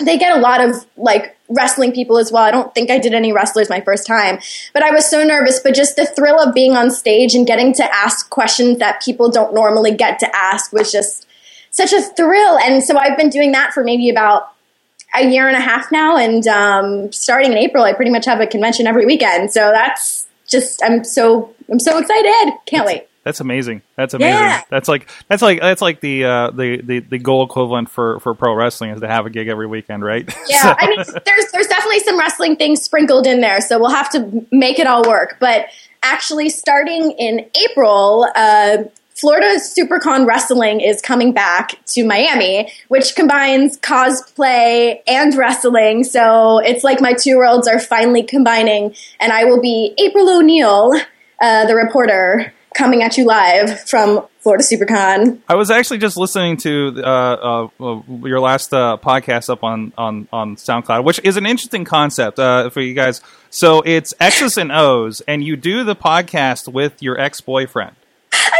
they 0.00 0.18
get 0.18 0.36
a 0.36 0.40
lot 0.40 0.60
of 0.60 0.86
like 0.96 1.36
wrestling 1.48 1.92
people 1.92 2.18
as 2.18 2.32
well. 2.32 2.44
I 2.44 2.50
don't 2.50 2.72
think 2.74 2.90
I 2.90 2.98
did 2.98 3.12
any 3.12 3.32
wrestlers 3.32 3.68
my 3.68 3.80
first 3.80 4.06
time, 4.06 4.38
but 4.72 4.82
I 4.82 4.92
was 4.92 5.08
so 5.08 5.24
nervous. 5.24 5.58
But 5.58 5.74
just 5.74 5.96
the 5.96 6.06
thrill 6.06 6.40
of 6.40 6.54
being 6.54 6.76
on 6.76 6.90
stage 6.90 7.34
and 7.34 7.46
getting 7.46 7.72
to 7.74 7.94
ask 7.94 8.30
questions 8.30 8.78
that 8.78 9.02
people 9.02 9.30
don't 9.30 9.52
normally 9.52 9.92
get 9.92 10.20
to 10.20 10.36
ask 10.36 10.72
was 10.72 10.92
just 10.92 11.26
such 11.70 11.92
a 11.92 12.02
thrill. 12.02 12.58
And 12.58 12.82
so 12.84 12.96
I've 12.96 13.16
been 13.16 13.30
doing 13.30 13.52
that 13.52 13.72
for 13.72 13.82
maybe 13.82 14.10
about 14.10 14.51
a 15.14 15.26
year 15.28 15.48
and 15.48 15.56
a 15.56 15.60
half 15.60 15.90
now, 15.92 16.16
and 16.16 16.46
um, 16.48 17.12
starting 17.12 17.52
in 17.52 17.58
April, 17.58 17.84
I 17.84 17.92
pretty 17.92 18.10
much 18.10 18.24
have 18.26 18.40
a 18.40 18.46
convention 18.46 18.86
every 18.86 19.06
weekend. 19.06 19.52
So 19.52 19.70
that's 19.72 20.26
just 20.48 20.82
I'm 20.84 21.04
so 21.04 21.54
I'm 21.70 21.78
so 21.80 21.98
excited. 21.98 22.52
Can't 22.66 22.86
wait. 22.86 23.08
That's 23.24 23.38
amazing. 23.40 23.82
That's 23.94 24.14
amazing. 24.14 24.34
Yeah. 24.34 24.62
That's 24.68 24.88
like 24.88 25.08
that's 25.28 25.42
like 25.42 25.60
that's 25.60 25.80
like 25.80 26.00
the 26.00 26.24
uh, 26.24 26.50
the, 26.50 26.80
the 26.82 26.98
the 26.98 27.18
goal 27.18 27.44
equivalent 27.44 27.88
for 27.88 28.18
for 28.20 28.34
pro 28.34 28.52
wrestling 28.54 28.90
is 28.90 29.00
to 29.00 29.06
have 29.06 29.26
a 29.26 29.30
gig 29.30 29.46
every 29.48 29.66
weekend, 29.68 30.02
right? 30.04 30.26
Yeah, 30.48 30.62
So- 30.62 30.74
I 30.76 30.86
mean, 30.88 30.98
there's 31.24 31.52
there's 31.52 31.68
definitely 31.68 32.00
some 32.00 32.18
wrestling 32.18 32.56
things 32.56 32.82
sprinkled 32.82 33.26
in 33.28 33.40
there, 33.40 33.60
so 33.60 33.78
we'll 33.78 33.90
have 33.90 34.10
to 34.12 34.44
make 34.50 34.80
it 34.80 34.88
all 34.88 35.02
work. 35.08 35.36
But 35.38 35.66
actually, 36.02 36.48
starting 36.48 37.12
in 37.12 37.48
April, 37.70 38.26
uh, 38.34 38.78
Florida 39.22 39.60
Supercon 39.60 40.26
Wrestling 40.26 40.80
is 40.80 41.00
coming 41.00 41.32
back 41.32 41.78
to 41.86 42.04
Miami, 42.04 42.72
which 42.88 43.14
combines 43.14 43.78
cosplay 43.78 45.00
and 45.06 45.32
wrestling. 45.36 46.02
So 46.02 46.58
it's 46.58 46.82
like 46.82 47.00
my 47.00 47.12
two 47.12 47.36
worlds 47.36 47.68
are 47.68 47.78
finally 47.78 48.24
combining, 48.24 48.96
and 49.20 49.32
I 49.32 49.44
will 49.44 49.60
be 49.60 49.94
April 49.96 50.28
O'Neil, 50.28 50.94
uh, 51.40 51.66
the 51.66 51.76
reporter, 51.76 52.52
coming 52.76 53.04
at 53.04 53.16
you 53.16 53.24
live 53.24 53.88
from 53.88 54.26
Florida 54.40 54.64
Supercon. 54.64 55.38
I 55.48 55.54
was 55.54 55.70
actually 55.70 55.98
just 55.98 56.16
listening 56.16 56.56
to 56.56 57.00
uh, 57.04 57.06
uh, 57.06 57.68
uh, 57.78 58.02
your 58.24 58.40
last 58.40 58.74
uh, 58.74 58.96
podcast 59.00 59.48
up 59.48 59.62
on, 59.62 59.92
on, 59.96 60.26
on 60.32 60.56
SoundCloud, 60.56 61.04
which 61.04 61.20
is 61.22 61.36
an 61.36 61.46
interesting 61.46 61.84
concept 61.84 62.40
uh, 62.40 62.70
for 62.70 62.80
you 62.80 62.92
guys. 62.92 63.20
So 63.50 63.82
it's 63.82 64.14
X's 64.18 64.58
and 64.58 64.72
O's, 64.72 65.20
and 65.28 65.44
you 65.44 65.54
do 65.54 65.84
the 65.84 65.94
podcast 65.94 66.66
with 66.72 67.00
your 67.00 67.20
ex 67.20 67.40
boyfriend. 67.40 67.94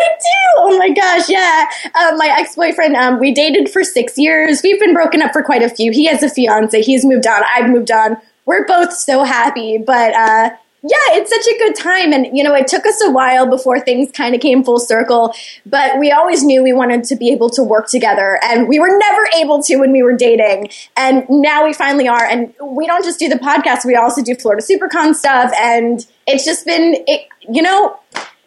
I 0.03 0.17
do. 0.19 0.53
Oh 0.57 0.79
my 0.79 0.91
gosh, 0.91 1.29
yeah. 1.29 1.69
Uh, 1.95 2.17
my 2.17 2.35
ex 2.39 2.57
boyfriend. 2.57 2.97
Um, 2.97 3.19
we 3.19 3.33
dated 3.33 3.71
for 3.71 3.85
six 3.85 4.19
years. 4.19 4.61
We've 4.63 4.81
been 4.81 4.95
broken 4.95 5.23
up 5.23 5.33
for 5.33 5.43
quite 5.43 5.63
a 5.63 5.69
few. 5.69 5.93
He 5.93 6.07
has 6.07 6.23
a 6.23 6.29
fiance. 6.29 6.83
He's 6.83 7.05
moved 7.05 7.27
on. 7.27 7.43
I've 7.45 7.71
moved 7.71 7.91
on. 7.91 8.17
We're 8.45 8.67
both 8.67 8.93
so 8.93 9.23
happy, 9.23 9.79
but 9.79 10.15
uh, 10.15 10.51
yeah, 10.83 10.97
it's 11.11 11.31
such 11.31 11.47
a 11.47 11.59
good 11.59 11.77
time. 11.77 12.13
And, 12.13 12.37
you 12.37 12.43
know, 12.43 12.55
it 12.55 12.67
took 12.67 12.85
us 12.87 13.01
a 13.03 13.11
while 13.11 13.49
before 13.49 13.79
things 13.79 14.11
kind 14.11 14.35
of 14.35 14.41
came 14.41 14.65
full 14.65 14.81
circle, 14.81 15.33
but 15.65 15.99
we 16.01 16.11
always 16.11 16.43
knew 16.43 16.61
we 16.63 16.73
wanted 16.73 17.05
to 17.05 17.17
be 17.17 17.31
able 17.31 17.51
to 17.51 17.63
work 17.63 17.89
together. 17.89 18.41
And 18.43 18.69
we 18.69 18.81
were 18.81 18.99
never 18.99 19.29
able 19.39 19.63
to 19.63 19.77
when 19.77 19.93
we 19.93 20.03
were 20.03 20.17
dating. 20.17 20.71
And 20.97 21.25
now 21.31 21.65
we 21.65 21.73
finally 21.73 22.09
are. 22.09 22.25
And 22.25 22.53
we 22.61 22.89
don't 22.89 23.05
just 23.05 23.21
do 23.21 23.29
the 23.29 23.37
podcast, 23.37 23.85
we 23.85 23.95
also 23.95 24.23
do 24.23 24.35
Florida 24.35 24.63
SuperCon 24.63 25.15
stuff. 25.15 25.53
And 25.61 26.05
it's 26.27 26.45
just 26.45 26.67
been, 26.67 26.97
it, 27.07 27.29
you 27.49 27.63
know, 27.63 27.97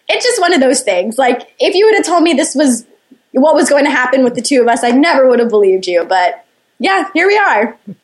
it's 0.07 0.25
just 0.25 0.39
one 0.39 0.53
of 0.53 0.61
those 0.61 0.81
things. 0.81 1.17
Like, 1.17 1.53
if 1.59 1.75
you 1.75 1.85
would 1.85 1.95
have 1.95 2.05
told 2.05 2.23
me 2.23 2.33
this 2.33 2.55
was 2.55 2.85
what 3.31 3.55
was 3.55 3.69
going 3.69 3.85
to 3.85 3.91
happen 3.91 4.23
with 4.23 4.35
the 4.35 4.41
two 4.41 4.61
of 4.61 4.67
us, 4.67 4.83
I 4.83 4.91
never 4.91 5.27
would 5.27 5.39
have 5.39 5.49
believed 5.49 5.87
you. 5.87 6.05
But 6.05 6.45
yeah, 6.79 7.09
here 7.13 7.27
we 7.27 7.37
are. 7.37 7.77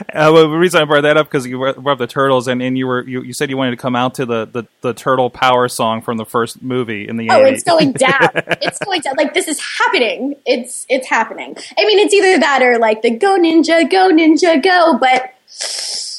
Uh, 0.00 0.30
well, 0.32 0.50
the 0.50 0.56
reason 0.56 0.82
I 0.82 0.84
brought 0.84 1.02
that 1.02 1.16
up 1.16 1.26
because 1.26 1.46
you 1.46 1.58
brought 1.58 1.86
up 1.86 1.98
the 1.98 2.06
turtles, 2.06 2.46
and, 2.46 2.62
and 2.62 2.76
you 2.76 2.86
were 2.86 3.06
you, 3.06 3.22
you 3.22 3.32
said 3.32 3.50
you 3.50 3.56
wanted 3.56 3.72
to 3.72 3.76
come 3.76 3.96
out 3.96 4.14
to 4.16 4.26
the, 4.26 4.44
the, 4.44 4.64
the 4.80 4.92
turtle 4.92 5.30
power 5.30 5.66
song 5.68 6.02
from 6.02 6.18
the 6.18 6.24
first 6.24 6.62
movie 6.62 7.08
in 7.08 7.16
the 7.16 7.30
oh, 7.30 7.40
80s. 7.40 7.52
it's 7.52 7.62
going 7.64 7.92
down. 7.92 8.30
it's 8.34 8.78
going 8.78 9.00
down. 9.00 9.14
Like 9.16 9.34
this 9.34 9.48
is 9.48 9.60
happening. 9.60 10.36
It's 10.44 10.86
it's 10.88 11.08
happening. 11.08 11.56
I 11.78 11.84
mean, 11.84 11.98
it's 11.98 12.12
either 12.12 12.38
that 12.40 12.62
or 12.62 12.78
like 12.78 13.02
the 13.02 13.10
go 13.10 13.38
ninja, 13.38 13.90
go 13.90 14.10
ninja, 14.10 14.62
go. 14.62 14.98
But 15.00 15.34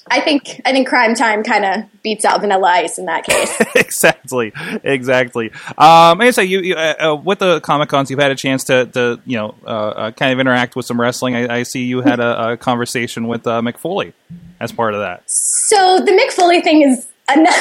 I 0.07 0.19
think 0.19 0.62
I 0.65 0.72
think 0.72 0.88
Crime 0.88 1.15
Time 1.15 1.43
kind 1.43 1.65
of 1.65 2.01
beats 2.03 2.25
out 2.25 2.41
Vanilla 2.41 2.67
Ice 2.67 2.98
in 2.98 3.05
that 3.05 3.24
case. 3.24 3.57
exactly, 3.75 4.51
exactly. 4.83 5.51
Um, 5.77 6.19
I 6.22 6.31
say 6.31 6.43
you, 6.43 6.60
you 6.60 6.75
uh, 6.75 7.12
uh, 7.12 7.15
with 7.15 7.39
the 7.39 7.62
Comic 7.62 7.89
Cons, 7.89 8.10
you've 8.10 8.19
had 8.19 8.31
a 8.31 8.36
chance 8.36 8.65
to, 8.65 8.86
to 8.88 9.22
you 9.25 9.38
know, 9.38 9.55
uh, 9.65 9.69
uh, 9.69 10.12
kind 10.12 10.33
of 10.33 10.39
interact 10.39 10.75
with 10.75 10.86
some 10.86 11.00
wrestling. 11.00 11.36
I, 11.36 11.60
I 11.60 11.63
see 11.63 11.86
you 11.86 12.01
had 12.01 12.19
a, 12.19 12.51
a 12.51 12.57
conversation 12.57 13.27
with 13.27 13.48
uh, 13.48 13.62
Mick 13.62 13.77
Foley 13.77 14.13
as 14.60 14.72
part 14.72 14.93
of 14.93 15.00
that. 15.00 15.24
So 15.27 16.00
the 16.00 16.12
Mick 16.12 16.31
Foley 16.31 16.62
thing 16.62 16.81
is 16.81 17.07
another. 17.29 17.57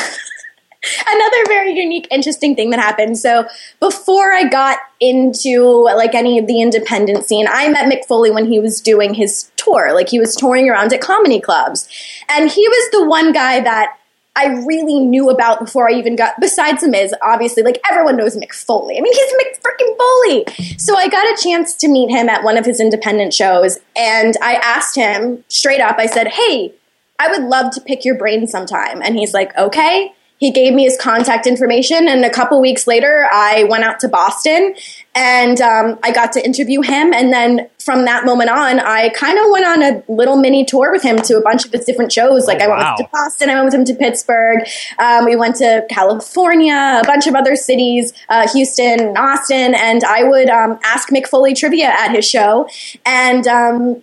Another 1.08 1.44
very 1.46 1.72
unique, 1.72 2.08
interesting 2.10 2.54
thing 2.54 2.70
that 2.70 2.80
happened. 2.80 3.18
So 3.18 3.46
before 3.80 4.32
I 4.32 4.44
got 4.44 4.78
into 5.00 5.64
like 5.94 6.14
any 6.14 6.38
of 6.38 6.46
the 6.46 6.60
independent 6.60 7.24
scene, 7.24 7.46
I 7.48 7.68
met 7.68 7.90
Mick 7.90 8.06
Foley 8.06 8.30
when 8.30 8.46
he 8.46 8.58
was 8.58 8.80
doing 8.80 9.14
his 9.14 9.50
tour. 9.56 9.94
Like 9.94 10.08
he 10.08 10.18
was 10.18 10.34
touring 10.34 10.68
around 10.68 10.92
at 10.92 11.00
comedy 11.00 11.40
clubs, 11.40 11.88
and 12.28 12.50
he 12.50 12.66
was 12.66 12.90
the 12.90 13.06
one 13.06 13.32
guy 13.32 13.60
that 13.60 13.96
I 14.34 14.46
really 14.46 14.98
knew 14.98 15.28
about 15.28 15.60
before 15.60 15.90
I 15.90 15.92
even 15.92 16.16
got, 16.16 16.40
besides 16.40 16.82
Miz, 16.86 17.14
obviously, 17.22 17.62
like 17.62 17.78
everyone 17.90 18.16
knows 18.16 18.34
Mick 18.34 18.54
Foley. 18.54 18.96
I 18.96 19.02
mean, 19.02 19.12
he's 19.12 19.32
Mick 19.34 19.60
freaking 19.60 19.96
Foley. 19.98 20.78
So 20.78 20.96
I 20.96 21.08
got 21.08 21.26
a 21.26 21.42
chance 21.42 21.74
to 21.76 21.88
meet 21.88 22.10
him 22.10 22.30
at 22.30 22.42
one 22.42 22.56
of 22.56 22.64
his 22.64 22.80
independent 22.80 23.34
shows, 23.34 23.78
and 23.94 24.34
I 24.42 24.54
asked 24.54 24.96
him 24.96 25.44
straight 25.48 25.80
up, 25.80 25.96
I 25.98 26.06
said, 26.06 26.28
Hey, 26.28 26.72
I 27.18 27.28
would 27.28 27.42
love 27.42 27.72
to 27.74 27.80
pick 27.80 28.04
your 28.04 28.16
brain 28.16 28.46
sometime. 28.46 29.02
And 29.02 29.16
he's 29.16 29.34
like, 29.34 29.56
Okay. 29.56 30.14
He 30.42 30.50
gave 30.50 30.75
me 30.75 30.82
his 30.82 30.99
contact 30.99 31.46
information, 31.46 32.08
and 32.08 32.25
a 32.25 32.30
couple 32.30 32.61
weeks 32.61 32.88
later, 32.88 33.28
I 33.30 33.62
went 33.70 33.84
out 33.84 34.00
to 34.00 34.08
Boston 34.08 34.75
and 35.14 35.61
um, 35.61 36.00
I 36.02 36.11
got 36.11 36.32
to 36.32 36.44
interview 36.44 36.80
him. 36.80 37.14
And 37.14 37.32
then 37.32 37.68
from 37.78 38.06
that 38.06 38.25
moment 38.25 38.50
on, 38.50 38.80
I 38.80 39.11
kind 39.11 39.38
of 39.38 39.44
went 39.52 39.64
on 39.64 39.82
a 39.84 40.02
little 40.08 40.34
mini 40.37 40.64
tour 40.64 40.90
with 40.90 41.04
him 41.04 41.18
to 41.18 41.37
a 41.37 41.40
bunch 41.40 41.64
of 41.64 41.70
his 41.70 41.84
different 41.84 42.11
shows. 42.12 42.49
Like 42.49 42.61
Oh, 42.61 42.64
I 42.64 42.68
went 42.68 42.80
wow. 42.80 42.96
to 42.96 43.08
Boston, 43.12 43.50
I 43.50 43.54
went 43.54 43.66
with 43.66 43.75
him 43.75 43.84
to 43.84 43.94
Pittsburgh, 43.94 44.66
um, 44.99 45.26
we 45.26 45.37
went 45.37 45.54
to 45.56 45.87
California, 45.88 47.00
a 47.00 47.06
bunch 47.06 47.28
of 47.28 47.37
other 47.37 47.54
cities, 47.54 48.12
uh, 48.28 48.49
Houston, 48.49 49.16
Austin, 49.16 49.76
and 49.76 50.02
I 50.02 50.25
would 50.25 50.49
um, 50.49 50.76
ask 50.82 51.11
Mick 51.11 51.28
Foley 51.28 51.54
trivia 51.54 51.87
at 51.87 52.11
his 52.11 52.28
show. 52.28 52.68
And 53.06 53.46
um, 53.46 54.02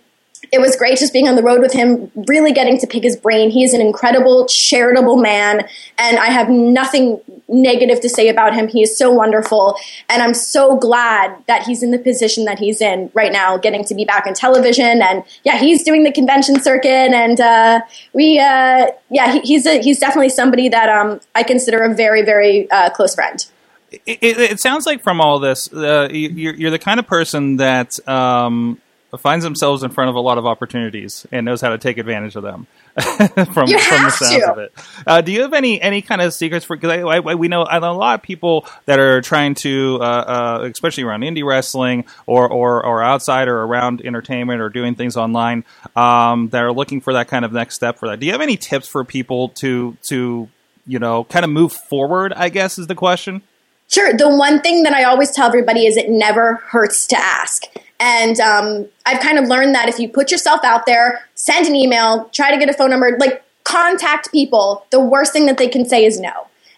it 0.52 0.60
was 0.60 0.74
great 0.76 0.98
just 0.98 1.12
being 1.12 1.28
on 1.28 1.36
the 1.36 1.42
road 1.42 1.60
with 1.60 1.72
him, 1.72 2.10
really 2.26 2.52
getting 2.52 2.78
to 2.78 2.86
pick 2.86 3.02
his 3.02 3.16
brain. 3.16 3.50
He 3.50 3.62
is 3.62 3.74
an 3.74 3.80
incredible, 3.80 4.46
charitable 4.46 5.16
man, 5.16 5.66
and 5.98 6.18
I 6.18 6.26
have 6.26 6.48
nothing 6.48 7.20
negative 7.48 8.00
to 8.00 8.08
say 8.08 8.28
about 8.28 8.54
him. 8.54 8.68
He 8.68 8.82
is 8.82 8.96
so 8.96 9.10
wonderful, 9.12 9.76
and 10.08 10.22
I'm 10.22 10.34
so 10.34 10.76
glad 10.76 11.36
that 11.46 11.64
he's 11.66 11.82
in 11.82 11.90
the 11.90 11.98
position 11.98 12.44
that 12.46 12.58
he's 12.58 12.80
in 12.80 13.10
right 13.12 13.32
now, 13.32 13.58
getting 13.58 13.84
to 13.84 13.94
be 13.94 14.04
back 14.04 14.26
on 14.26 14.34
television. 14.34 15.02
And 15.02 15.24
yeah, 15.44 15.58
he's 15.58 15.82
doing 15.84 16.04
the 16.04 16.12
convention 16.12 16.60
circuit, 16.62 16.88
and 16.88 17.40
uh, 17.40 17.80
we, 18.12 18.38
uh, 18.38 18.86
yeah, 19.10 19.32
he, 19.32 19.40
he's 19.40 19.66
a, 19.66 19.80
he's 19.82 19.98
definitely 19.98 20.30
somebody 20.30 20.68
that 20.68 20.88
um, 20.88 21.20
I 21.34 21.42
consider 21.42 21.82
a 21.82 21.94
very, 21.94 22.22
very 22.22 22.70
uh, 22.70 22.90
close 22.90 23.14
friend. 23.14 23.44
It, 23.90 24.02
it, 24.06 24.38
it 24.38 24.60
sounds 24.60 24.86
like 24.86 25.02
from 25.02 25.20
all 25.20 25.38
this, 25.40 25.72
uh, 25.72 26.08
you- 26.10 26.30
you're, 26.30 26.54
you're 26.54 26.70
the 26.70 26.78
kind 26.78 26.98
of 27.00 27.06
person 27.06 27.56
that 27.56 27.98
um, 28.08 28.80
finds 29.18 29.44
themselves 29.44 29.82
in 29.82 29.90
front 29.90 30.10
of 30.10 30.16
a 30.16 30.20
lot 30.20 30.38
of 30.38 30.46
opportunities 30.46 31.26
and 31.32 31.44
knows 31.44 31.60
how 31.60 31.70
to 31.70 31.78
take 31.78 31.98
advantage 31.98 32.36
of 32.36 32.42
them. 32.42 32.66
from 33.00 33.44
from 33.46 33.68
the 33.68 34.10
sounds 34.10 34.42
to. 34.42 34.50
of 34.50 34.58
it, 34.58 34.72
uh, 35.06 35.20
do 35.20 35.30
you 35.30 35.42
have 35.42 35.52
any 35.52 35.80
any 35.80 36.02
kind 36.02 36.20
of 36.20 36.34
secrets 36.34 36.64
for? 36.64 36.76
Because 36.76 36.90
I, 36.90 37.00
I, 37.02 37.34
we 37.36 37.46
know 37.46 37.64
I 37.64 37.78
know 37.78 37.92
a 37.92 37.94
lot 37.94 38.14
of 38.18 38.22
people 38.22 38.66
that 38.86 38.98
are 38.98 39.20
trying 39.20 39.54
to, 39.56 39.98
uh, 40.00 40.04
uh, 40.04 40.68
especially 40.70 41.04
around 41.04 41.20
indie 41.20 41.44
wrestling 41.44 42.04
or, 42.26 42.48
or 42.48 42.84
or 42.84 43.00
outside 43.00 43.46
or 43.46 43.62
around 43.62 44.02
entertainment 44.04 44.60
or 44.60 44.68
doing 44.70 44.96
things 44.96 45.16
online, 45.16 45.64
um, 45.94 46.48
that 46.48 46.64
are 46.64 46.72
looking 46.72 47.00
for 47.00 47.12
that 47.12 47.28
kind 47.28 47.44
of 47.44 47.52
next 47.52 47.76
step 47.76 47.98
for 47.98 48.08
that. 48.08 48.18
Do 48.18 48.26
you 48.26 48.32
have 48.32 48.40
any 48.40 48.56
tips 48.56 48.88
for 48.88 49.04
people 49.04 49.50
to 49.50 49.96
to 50.04 50.48
you 50.84 50.98
know 50.98 51.24
kind 51.24 51.44
of 51.44 51.50
move 51.50 51.72
forward? 51.72 52.32
I 52.32 52.48
guess 52.48 52.76
is 52.76 52.88
the 52.88 52.96
question. 52.96 53.42
Sure. 53.90 54.12
The 54.12 54.28
one 54.28 54.60
thing 54.60 54.84
that 54.84 54.92
I 54.92 55.04
always 55.04 55.32
tell 55.32 55.48
everybody 55.48 55.86
is 55.86 55.96
it 55.96 56.08
never 56.08 56.54
hurts 56.54 57.06
to 57.08 57.18
ask. 57.18 57.64
And 58.00 58.40
um, 58.40 58.88
I've 59.04 59.20
kind 59.20 59.38
of 59.38 59.46
learned 59.46 59.74
that 59.74 59.88
if 59.88 59.98
you 59.98 60.08
put 60.08 60.30
yourself 60.30 60.64
out 60.64 60.86
there, 60.86 61.20
send 61.34 61.66
an 61.66 61.76
email, 61.76 62.30
try 62.32 62.50
to 62.50 62.58
get 62.58 62.70
a 62.70 62.72
phone 62.72 62.90
number, 62.90 63.16
like 63.20 63.44
contact 63.64 64.32
people, 64.32 64.86
the 64.90 65.00
worst 65.00 65.32
thing 65.32 65.46
that 65.46 65.58
they 65.58 65.68
can 65.68 65.84
say 65.84 66.04
is 66.04 66.18
no. 66.18 66.32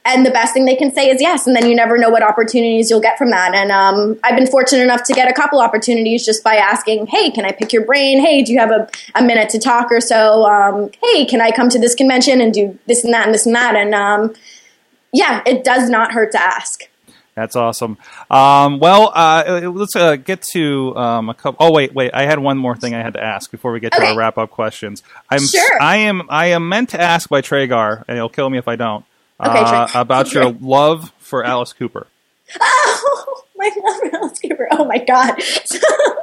And 0.05 0.26
the 0.26 0.33
best 0.33 0.52
thing 0.52 0.64
they 0.64 0.75
can 0.75 0.93
say 0.93 1.09
is 1.11 1.21
yes. 1.21 1.47
And 1.47 1.55
then 1.55 1.69
you 1.69 1.76
never 1.76 1.97
know 1.97 2.11
what 2.11 2.25
opportunities 2.25 2.91
you'll 2.91 3.00
get 3.00 3.19
from 3.19 3.31
that. 3.31 3.55
And 3.55 3.71
um, 3.71 4.19
I've 4.25 4.37
been 4.37 4.49
fortunate 4.49 4.83
enough 4.83 5.05
to 5.05 5.12
get 5.12 5.31
a 5.31 5.33
couple 5.33 5.61
opportunities 5.61 6.26
just 6.26 6.43
by 6.43 6.57
asking, 6.57 7.07
hey, 7.07 7.31
can 7.31 7.45
I 7.45 7.52
pick 7.52 7.73
your 7.73 7.85
brain? 7.85 8.21
Hey, 8.21 8.43
do 8.43 8.52
you 8.52 8.59
have 8.59 8.73
a, 8.73 8.88
a 9.14 9.23
minute 9.23 9.49
to 9.50 9.61
talk 9.61 9.93
or 9.93 10.00
so? 10.00 10.45
Um, 10.45 10.91
hey, 11.00 11.25
can 11.25 11.41
I 11.41 11.52
come 11.52 11.69
to 11.69 11.79
this 11.79 11.95
convention 11.95 12.41
and 12.41 12.52
do 12.52 12.76
this 12.87 13.05
and 13.05 13.14
that 13.14 13.26
and 13.26 13.35
this 13.35 13.47
and 13.47 13.55
that? 13.55 13.76
And 13.76 13.95
um, 13.95 14.35
yeah, 15.12 15.41
it 15.47 15.62
does 15.62 15.88
not 15.88 16.12
hurt 16.12 16.33
to 16.33 16.43
ask. 16.43 16.83
That's 17.35 17.57
awesome. 17.57 17.97
Um, 18.31 18.79
well, 18.79 19.11
uh, 19.15 19.71
let's 19.73 19.97
uh, 19.97 20.17
get 20.17 20.43
to 20.53 20.95
um, 20.97 21.31
a 21.31 21.35
couple. 21.35 21.67
Oh 21.67 21.73
wait, 21.73 21.95
wait. 21.95 22.11
I 22.12 22.27
had 22.27 22.39
one 22.39 22.59
more 22.59 22.77
thing 22.77 22.95
I 22.95 23.01
had 23.01 23.15
to 23.15 23.23
ask 23.23 23.51
before 23.51 23.73
we 23.73 23.81
get 23.81 23.93
to 23.93 24.05
our 24.05 24.17
wrap 24.17 24.37
up 24.37 24.51
questions. 24.51 25.03
I'm 25.31 25.41
Sure. 25.41 25.81
I 25.81 25.97
am 25.97 26.23
I 26.29 26.47
am 26.49 26.69
meant 26.69 26.91
to 26.91 27.01
ask 27.01 27.31
by 27.31 27.41
Tragar, 27.41 28.05
and 28.07 28.19
he'll 28.19 28.29
kill 28.29 28.51
me 28.51 28.59
if 28.59 28.69
I 28.69 28.77
don't. 28.77 29.05
Okay, 29.41 29.59
uh, 29.59 29.89
about 29.95 30.33
your 30.35 30.51
love 30.61 31.11
for 31.19 31.43
Alice 31.43 31.73
Cooper. 31.73 32.07
Oh, 32.61 33.43
my 33.57 33.71
love 33.83 33.97
for 33.99 34.17
Alice 34.17 34.39
Cooper. 34.39 34.69
Oh 34.71 34.85
my 34.85 34.99
god. 34.99 35.41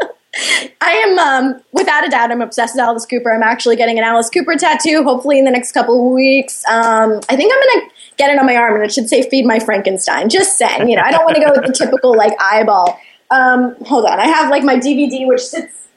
I 0.81 0.91
am, 0.91 1.19
um, 1.19 1.61
without 1.73 2.05
a 2.05 2.09
doubt, 2.09 2.31
I'm 2.31 2.41
obsessed 2.41 2.75
with 2.75 2.81
Alice 2.81 3.05
Cooper. 3.05 3.33
I'm 3.33 3.43
actually 3.43 3.75
getting 3.75 3.97
an 3.97 4.05
Alice 4.05 4.29
Cooper 4.29 4.55
tattoo, 4.55 5.03
hopefully 5.03 5.39
in 5.39 5.43
the 5.43 5.51
next 5.51 5.71
couple 5.73 6.07
of 6.07 6.13
weeks. 6.13 6.63
Um, 6.69 7.19
I 7.27 7.35
think 7.35 7.51
I'm 7.51 7.59
gonna 7.81 7.91
get 8.19 8.29
it 8.29 8.37
on 8.37 8.45
my 8.45 8.55
arm, 8.55 8.75
and 8.75 8.83
it 8.83 8.91
should 8.91 9.09
say 9.09 9.27
"Feed 9.27 9.45
my 9.45 9.57
Frankenstein." 9.57 10.29
Just 10.29 10.57
saying, 10.57 10.87
you 10.89 10.95
know, 10.95 11.01
I 11.03 11.11
don't 11.11 11.25
want 11.25 11.37
to 11.37 11.43
go 11.43 11.51
with 11.51 11.65
the 11.65 11.73
typical 11.73 12.15
like 12.15 12.33
eyeball. 12.39 12.99
Um, 13.31 13.75
hold 13.85 14.05
on, 14.05 14.19
I 14.19 14.27
have 14.27 14.51
like 14.51 14.63
my 14.63 14.75
DVD, 14.75 15.27
which 15.27 15.41
sits 15.41 15.87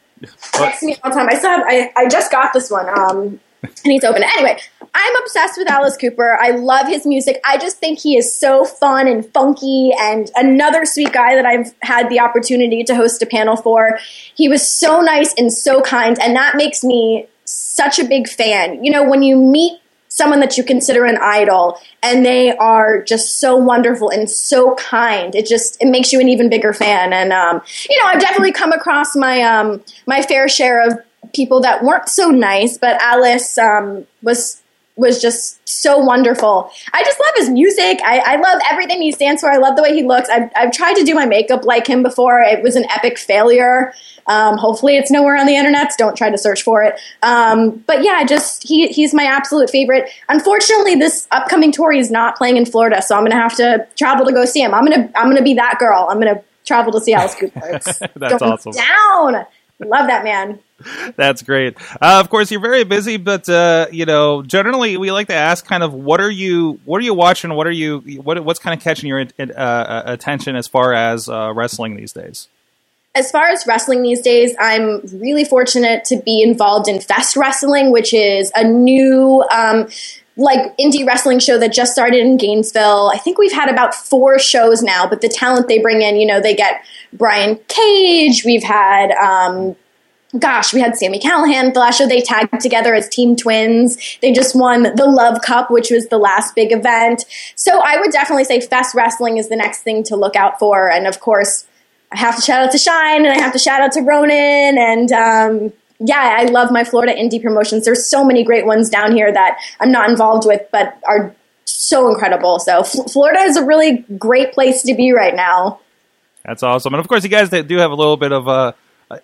next 0.59 0.81
to 0.81 0.87
me 0.87 0.97
all 1.03 1.11
the 1.11 1.17
time. 1.17 1.29
I 1.29 1.35
still 1.35 1.51
have. 1.51 1.65
I, 1.67 1.93
I 1.97 2.09
just 2.09 2.33
got 2.33 2.55
this 2.55 2.71
one. 2.71 2.89
Um, 2.89 3.41
to 3.85 4.07
open. 4.07 4.25
Anyway, 4.25 4.59
I'm 4.95 5.17
obsessed 5.23 5.57
with 5.57 5.71
Alice 5.71 5.97
Cooper. 5.97 6.37
I 6.41 6.51
love 6.51 6.89
his 6.89 7.07
music. 7.07 7.41
I 7.45 7.59
just 7.59 7.79
think 7.79 7.99
he 8.01 8.17
is 8.17 8.35
so 8.35 8.65
fun 8.65 9.07
and 9.07 9.25
funky 9.33 9.93
and 9.99 10.31
another 10.35 10.85
sweet 10.85 11.13
guy 11.13 11.35
that 11.37 11.47
I've 11.47 11.73
had 11.83 12.09
the 12.09 12.21
opportunity 12.21 12.83
to 12.85 12.95
host 12.95 13.23
a 13.23 13.27
panel 13.27 13.57
for. 13.57 13.99
He 14.35 14.49
was 14.49 14.67
so 14.67 15.01
nice 15.01 15.33
and 15.39 15.53
so 15.53 15.81
kind, 15.81 16.19
and 16.21 16.37
that 16.37 16.57
makes 16.57 16.83
me 16.83 17.27
such 17.45 17.99
a 17.99 18.05
big 18.05 18.29
fan. 18.29 18.85
You 18.85 18.91
know, 18.91 19.09
when 19.09 19.23
you 19.23 19.37
meet 19.37 19.81
someone 20.15 20.41
that 20.41 20.57
you 20.57 20.65
consider 20.65 21.05
an 21.05 21.19
idol 21.21 21.79
and 22.03 22.25
they 22.25 22.57
are 22.57 23.03
just 23.03 23.41
so 23.41 23.57
wonderful 23.57 24.11
and 24.11 24.31
so 24.31 24.75
kind. 24.77 25.35
It 25.35 25.47
just 25.47 25.77
it 25.83 25.89
makes 25.89 26.13
you 26.13 26.21
an 26.21 26.29
even 26.29 26.49
bigger 26.49 26.73
fan. 26.73 27.13
And 27.13 27.33
um, 27.33 27.63
you 27.89 28.03
know 28.03 28.09
i've 28.09 28.21
definitely 28.21 28.53
come 28.53 28.73
across 28.73 29.15
my 29.17 29.43
um, 29.43 29.83
my 30.07 30.23
fair 30.23 30.49
share 30.49 30.87
of 30.87 30.99
people 31.35 31.61
that 31.61 31.83
weren't 31.83 32.09
so 32.09 32.29
nice 32.29 32.77
but 32.79 33.01
alice 33.01 33.57
um, 33.59 34.07
was 34.23 34.62
was 35.03 35.21
just 35.21 35.61
so 35.69 35.99
wonderful 35.99 36.71
i 36.95 37.05
just 37.05 37.21
love 37.21 37.35
his 37.37 37.51
music 37.51 38.01
I, 38.05 38.19
I 38.25 38.37
love 38.37 38.61
everything 38.71 39.03
he 39.03 39.13
stands 39.13 39.43
for 39.43 39.51
i 39.51 39.59
love 39.59 39.77
the 39.77 39.83
way 39.83 39.95
he 39.95 40.03
looks 40.03 40.31
I've, 40.31 40.51
I've 40.57 40.73
tried 40.73 40.95
to 40.95 41.05
do 41.05 41.15
my 41.15 41.27
makeup 41.27 41.65
like 41.65 41.87
him 41.87 42.03
before 42.03 42.41
it 42.41 42.63
was 42.63 42.77
an 42.77 42.87
epic 42.91 43.19
failure 43.19 43.93
um, 44.27 44.57
hopefully, 44.57 44.97
it's 44.97 45.11
nowhere 45.11 45.37
on 45.37 45.47
the 45.47 45.57
internet. 45.57 45.93
Don't 45.99 46.17
try 46.17 46.31
to 46.31 46.39
search 46.39 46.63
for 46.63 46.83
it. 46.83 46.99
Um, 47.23 47.83
but 47.87 48.05
yeah, 48.05 48.25
just 48.25 48.63
he 48.63 48.89
he's 48.89 49.13
my 49.13 49.25
absolute 49.25 49.71
favorite. 49.71 50.09
Unfortunately, 50.29 50.95
this 50.95 51.27
upcoming 51.31 51.73
tour 51.73 51.93
he's 51.93 52.11
not 52.11 52.37
playing 52.37 52.57
in 52.57 52.65
Florida, 52.65 53.03
so 53.03 53.17
I'm 53.17 53.25
gonna 53.25 53.35
have 53.41 53.57
to 53.57 53.87
travel 53.97 54.25
to 54.27 54.33
go 54.33 54.45
see 54.45 54.63
him. 54.63 54.75
I'm 54.75 54.85
gonna 54.85 55.11
I'm 55.17 55.29
gonna 55.29 55.43
be 55.43 55.55
that 55.55 55.79
girl. 55.79 56.07
I'm 56.09 56.19
gonna 56.19 56.43
travel 56.65 56.93
to 56.93 57.01
see 57.01 57.15
Alice 57.15 57.35
Cooper. 57.35 57.61
That's 58.17 58.43
awesome. 58.43 58.73
Down. 58.73 59.47
Love 59.81 60.07
that 60.07 60.23
man. 60.23 60.61
That's 61.17 61.43
great. 61.43 61.77
Uh, 62.01 62.19
of 62.21 62.31
course, 62.31 62.51
you're 62.51 62.61
very 62.61 62.85
busy, 62.85 63.17
but 63.17 63.49
uh, 63.49 63.87
you 63.91 64.07
know, 64.07 64.43
generally 64.43 64.97
we 64.97 65.11
like 65.13 65.29
to 65.29 65.35
ask, 65.35 65.67
kind 65.67 65.83
of, 65.83 65.93
what 65.93 66.21
are 66.21 66.31
you, 66.31 66.81
what 66.85 66.99
are 66.99 67.05
you 67.05 67.15
watching? 67.15 67.55
What 67.55 67.67
are 67.67 67.73
you, 67.73 67.99
what, 68.23 68.43
what's 68.45 68.59
kind 68.59 68.77
of 68.77 68.83
catching 68.83 69.09
your 69.09 69.27
uh, 69.39 70.03
attention 70.07 70.57
as 70.57 70.67
far 70.69 70.93
as 70.93 71.29
uh, 71.29 71.53
wrestling 71.55 71.97
these 71.97 72.13
days? 72.13 72.49
As 73.15 73.31
far 73.31 73.49
as 73.49 73.67
wrestling 73.67 74.03
these 74.03 74.23
days, 74.23 74.55
I'm 74.59 75.03
really 75.13 75.45
fortunate 75.45 76.05
to 76.07 76.17
be 76.17 76.43
involved 76.43 76.89
in 76.89 76.99
Fest 76.99 77.37
Wrestling, 77.37 77.93
which 77.93 78.15
is 78.15 78.51
a 78.55 78.65
new. 78.65 79.45
Um, 79.55 79.89
like 80.37 80.77
indie 80.79 81.07
wrestling 81.07 81.39
show 81.39 81.59
that 81.59 81.73
just 81.73 81.93
started 81.93 82.21
in 82.21 82.37
Gainesville. 82.39 83.11
I 83.15 83.19
think 83.19 83.39
we've 83.39 83.53
had 83.53 83.69
about 83.69 83.95
four 83.95 84.39
shows 84.39 84.83
now, 84.83 85.07
but 85.07 85.21
the 85.21 85.29
talent 85.29 85.69
they 85.69 85.79
bring 85.79 86.01
in, 86.01 86.17
you 86.17 86.27
know, 86.27 86.41
they 86.41 86.55
get 86.55 86.85
Brian 87.13 87.59
Cage. 87.69 88.43
We've 88.45 88.63
had 88.63 89.11
um, 89.13 89.77
gosh, 90.39 90.73
we 90.73 90.81
had 90.81 90.97
Sammy 90.97 91.19
Callahan 91.19 91.73
the 91.73 91.81
last 91.81 91.99
show. 91.99 92.07
They 92.07 92.23
tagged 92.23 92.61
together 92.61 92.95
as 92.95 93.09
team 93.09 93.37
twins. 93.37 93.99
They 94.23 94.33
just 94.33 94.57
won 94.57 94.83
the 94.83 95.07
Love 95.07 95.43
Cup, 95.43 95.71
which 95.71 95.91
was 95.91 96.09
the 96.09 96.19
last 96.19 96.55
big 96.55 96.73
event. 96.73 97.25
So 97.55 97.81
I 97.81 97.99
would 97.99 98.13
definitely 98.13 98.45
say 98.45 98.61
Fest 98.61 98.95
Wrestling 98.95 99.37
is 99.37 99.49
the 99.49 99.57
next 99.57 99.83
thing 99.83 100.03
to 100.05 100.17
look 100.17 100.37
out 100.37 100.59
for. 100.59 100.91
And 100.91 101.07
of 101.07 101.21
course, 101.21 101.67
I 102.11 102.19
have 102.19 102.37
to 102.37 102.43
shout 102.43 102.65
out 102.65 102.73
to 102.73 102.79
Shine 102.79 103.25
and 103.25 103.33
I 103.33 103.41
have 103.41 103.53
to 103.53 103.59
shout 103.59 103.81
out 103.81 103.93
to 103.93 104.01
Ronin. 104.01 104.79
And 104.79 105.13
um, 105.13 105.73
yeah, 105.99 106.37
I 106.39 106.45
love 106.45 106.71
my 106.71 106.85
Florida 106.85 107.15
indie 107.15 107.43
promotions. 107.43 107.85
There's 107.85 108.07
so 108.07 108.25
many 108.25 108.43
great 108.43 108.67
ones 108.67 108.89
down 108.89 109.13
here 109.13 109.33
that 109.33 109.59
I'm 109.81 109.93
not 109.93 110.11
involved 110.11 110.47
with, 110.47 110.63
but 110.73 110.99
are 111.07 111.35
so 111.65 112.09
incredible. 112.09 112.59
So 112.59 112.81
F- 112.81 113.11
Florida 113.13 113.41
is 113.41 113.57
a 113.57 113.65
really 113.65 113.99
great 114.19 114.53
place 114.53 114.83
to 114.83 114.95
be 114.95 115.13
right 115.13 115.35
now. 115.35 115.81
That's 116.45 116.63
awesome. 116.63 116.93
And 116.95 117.01
of 117.01 117.07
course, 117.09 117.23
you 117.23 117.31
guys 117.31 117.51
do 117.51 117.77
have 117.77 117.93
a 117.93 117.95
little 117.95 118.17
bit 118.17 118.33
of 118.33 118.49
a 118.49 118.75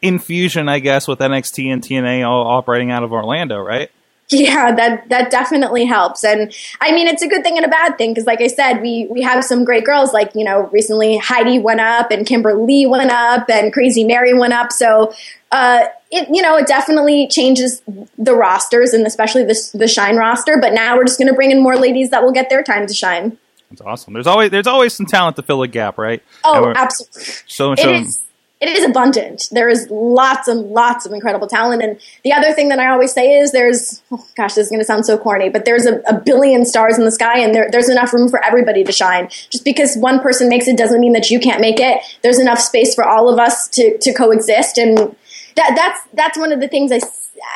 infusion, 0.02 0.68
I 0.68 0.78
guess, 0.78 1.08
with 1.08 1.18
NXT 1.18 1.72
and 1.72 1.82
TNA 1.82 2.26
all 2.28 2.46
operating 2.46 2.90
out 2.90 3.02
of 3.02 3.12
Orlando, 3.12 3.58
right? 3.58 3.90
Yeah, 4.30 4.74
that 4.74 5.08
that 5.08 5.30
definitely 5.30 5.86
helps, 5.86 6.22
and 6.22 6.54
I 6.82 6.92
mean 6.92 7.06
it's 7.06 7.22
a 7.22 7.28
good 7.28 7.42
thing 7.42 7.56
and 7.56 7.64
a 7.64 7.68
bad 7.68 7.96
thing 7.96 8.10
because, 8.10 8.26
like 8.26 8.42
I 8.42 8.48
said, 8.48 8.82
we 8.82 9.06
we 9.08 9.22
have 9.22 9.42
some 9.42 9.64
great 9.64 9.86
girls. 9.86 10.12
Like 10.12 10.32
you 10.34 10.44
know, 10.44 10.68
recently 10.70 11.16
Heidi 11.16 11.58
went 11.58 11.80
up, 11.80 12.10
and 12.10 12.26
Kimberly 12.26 12.84
went 12.84 13.10
up, 13.10 13.48
and 13.48 13.72
Crazy 13.72 14.04
Mary 14.04 14.34
went 14.34 14.52
up. 14.52 14.70
So 14.70 15.14
uh, 15.50 15.86
it 16.10 16.28
you 16.30 16.42
know 16.42 16.56
it 16.58 16.66
definitely 16.66 17.26
changes 17.28 17.80
the 18.18 18.34
rosters, 18.34 18.92
and 18.92 19.06
especially 19.06 19.44
the 19.44 19.58
the 19.72 19.88
Shine 19.88 20.16
roster. 20.16 20.58
But 20.60 20.74
now 20.74 20.98
we're 20.98 21.04
just 21.04 21.18
going 21.18 21.28
to 21.28 21.34
bring 21.34 21.50
in 21.50 21.62
more 21.62 21.76
ladies 21.76 22.10
that 22.10 22.22
will 22.22 22.32
get 22.32 22.50
their 22.50 22.62
time 22.62 22.86
to 22.86 22.92
shine. 22.92 23.38
That's 23.70 23.80
awesome. 23.80 24.12
There's 24.12 24.26
always 24.26 24.50
there's 24.50 24.66
always 24.66 24.92
some 24.92 25.06
talent 25.06 25.36
to 25.36 25.42
fill 25.42 25.62
a 25.62 25.68
gap, 25.68 25.96
right? 25.96 26.22
Oh, 26.44 26.70
absolutely. 26.76 27.22
So, 27.46 27.74
so 27.74 27.94
it 27.94 28.02
is 28.02 28.27
it 28.60 28.68
is 28.68 28.84
abundant. 28.84 29.48
There 29.52 29.68
is 29.68 29.88
lots 29.88 30.48
and 30.48 30.70
lots 30.70 31.06
of 31.06 31.12
incredible 31.12 31.46
talent. 31.46 31.82
And 31.82 32.00
the 32.24 32.32
other 32.32 32.52
thing 32.52 32.70
that 32.70 32.80
I 32.80 32.88
always 32.88 33.12
say 33.12 33.38
is 33.38 33.52
there's, 33.52 34.02
oh 34.10 34.26
gosh, 34.36 34.54
this 34.54 34.66
is 34.66 34.68
going 34.68 34.80
to 34.80 34.84
sound 34.84 35.06
so 35.06 35.16
corny, 35.16 35.48
but 35.48 35.64
there's 35.64 35.86
a, 35.86 36.00
a 36.08 36.18
billion 36.18 36.64
stars 36.64 36.98
in 36.98 37.04
the 37.04 37.12
sky 37.12 37.38
and 37.38 37.54
there, 37.54 37.68
there's 37.70 37.88
enough 37.88 38.12
room 38.12 38.28
for 38.28 38.44
everybody 38.44 38.82
to 38.82 38.90
shine. 38.90 39.28
Just 39.50 39.64
because 39.64 39.96
one 39.96 40.18
person 40.20 40.48
makes 40.48 40.66
it 40.66 40.76
doesn't 40.76 41.00
mean 41.00 41.12
that 41.12 41.30
you 41.30 41.38
can't 41.38 41.60
make 41.60 41.78
it. 41.78 42.02
There's 42.22 42.40
enough 42.40 42.58
space 42.58 42.94
for 42.94 43.04
all 43.04 43.32
of 43.32 43.38
us 43.38 43.68
to, 43.68 43.96
to 43.98 44.12
coexist. 44.12 44.76
And 44.76 45.14
that, 45.58 45.72
that's, 45.76 46.00
that's 46.14 46.38
one 46.38 46.52
of 46.52 46.60
the 46.60 46.68
things 46.68 46.92
I 46.92 47.00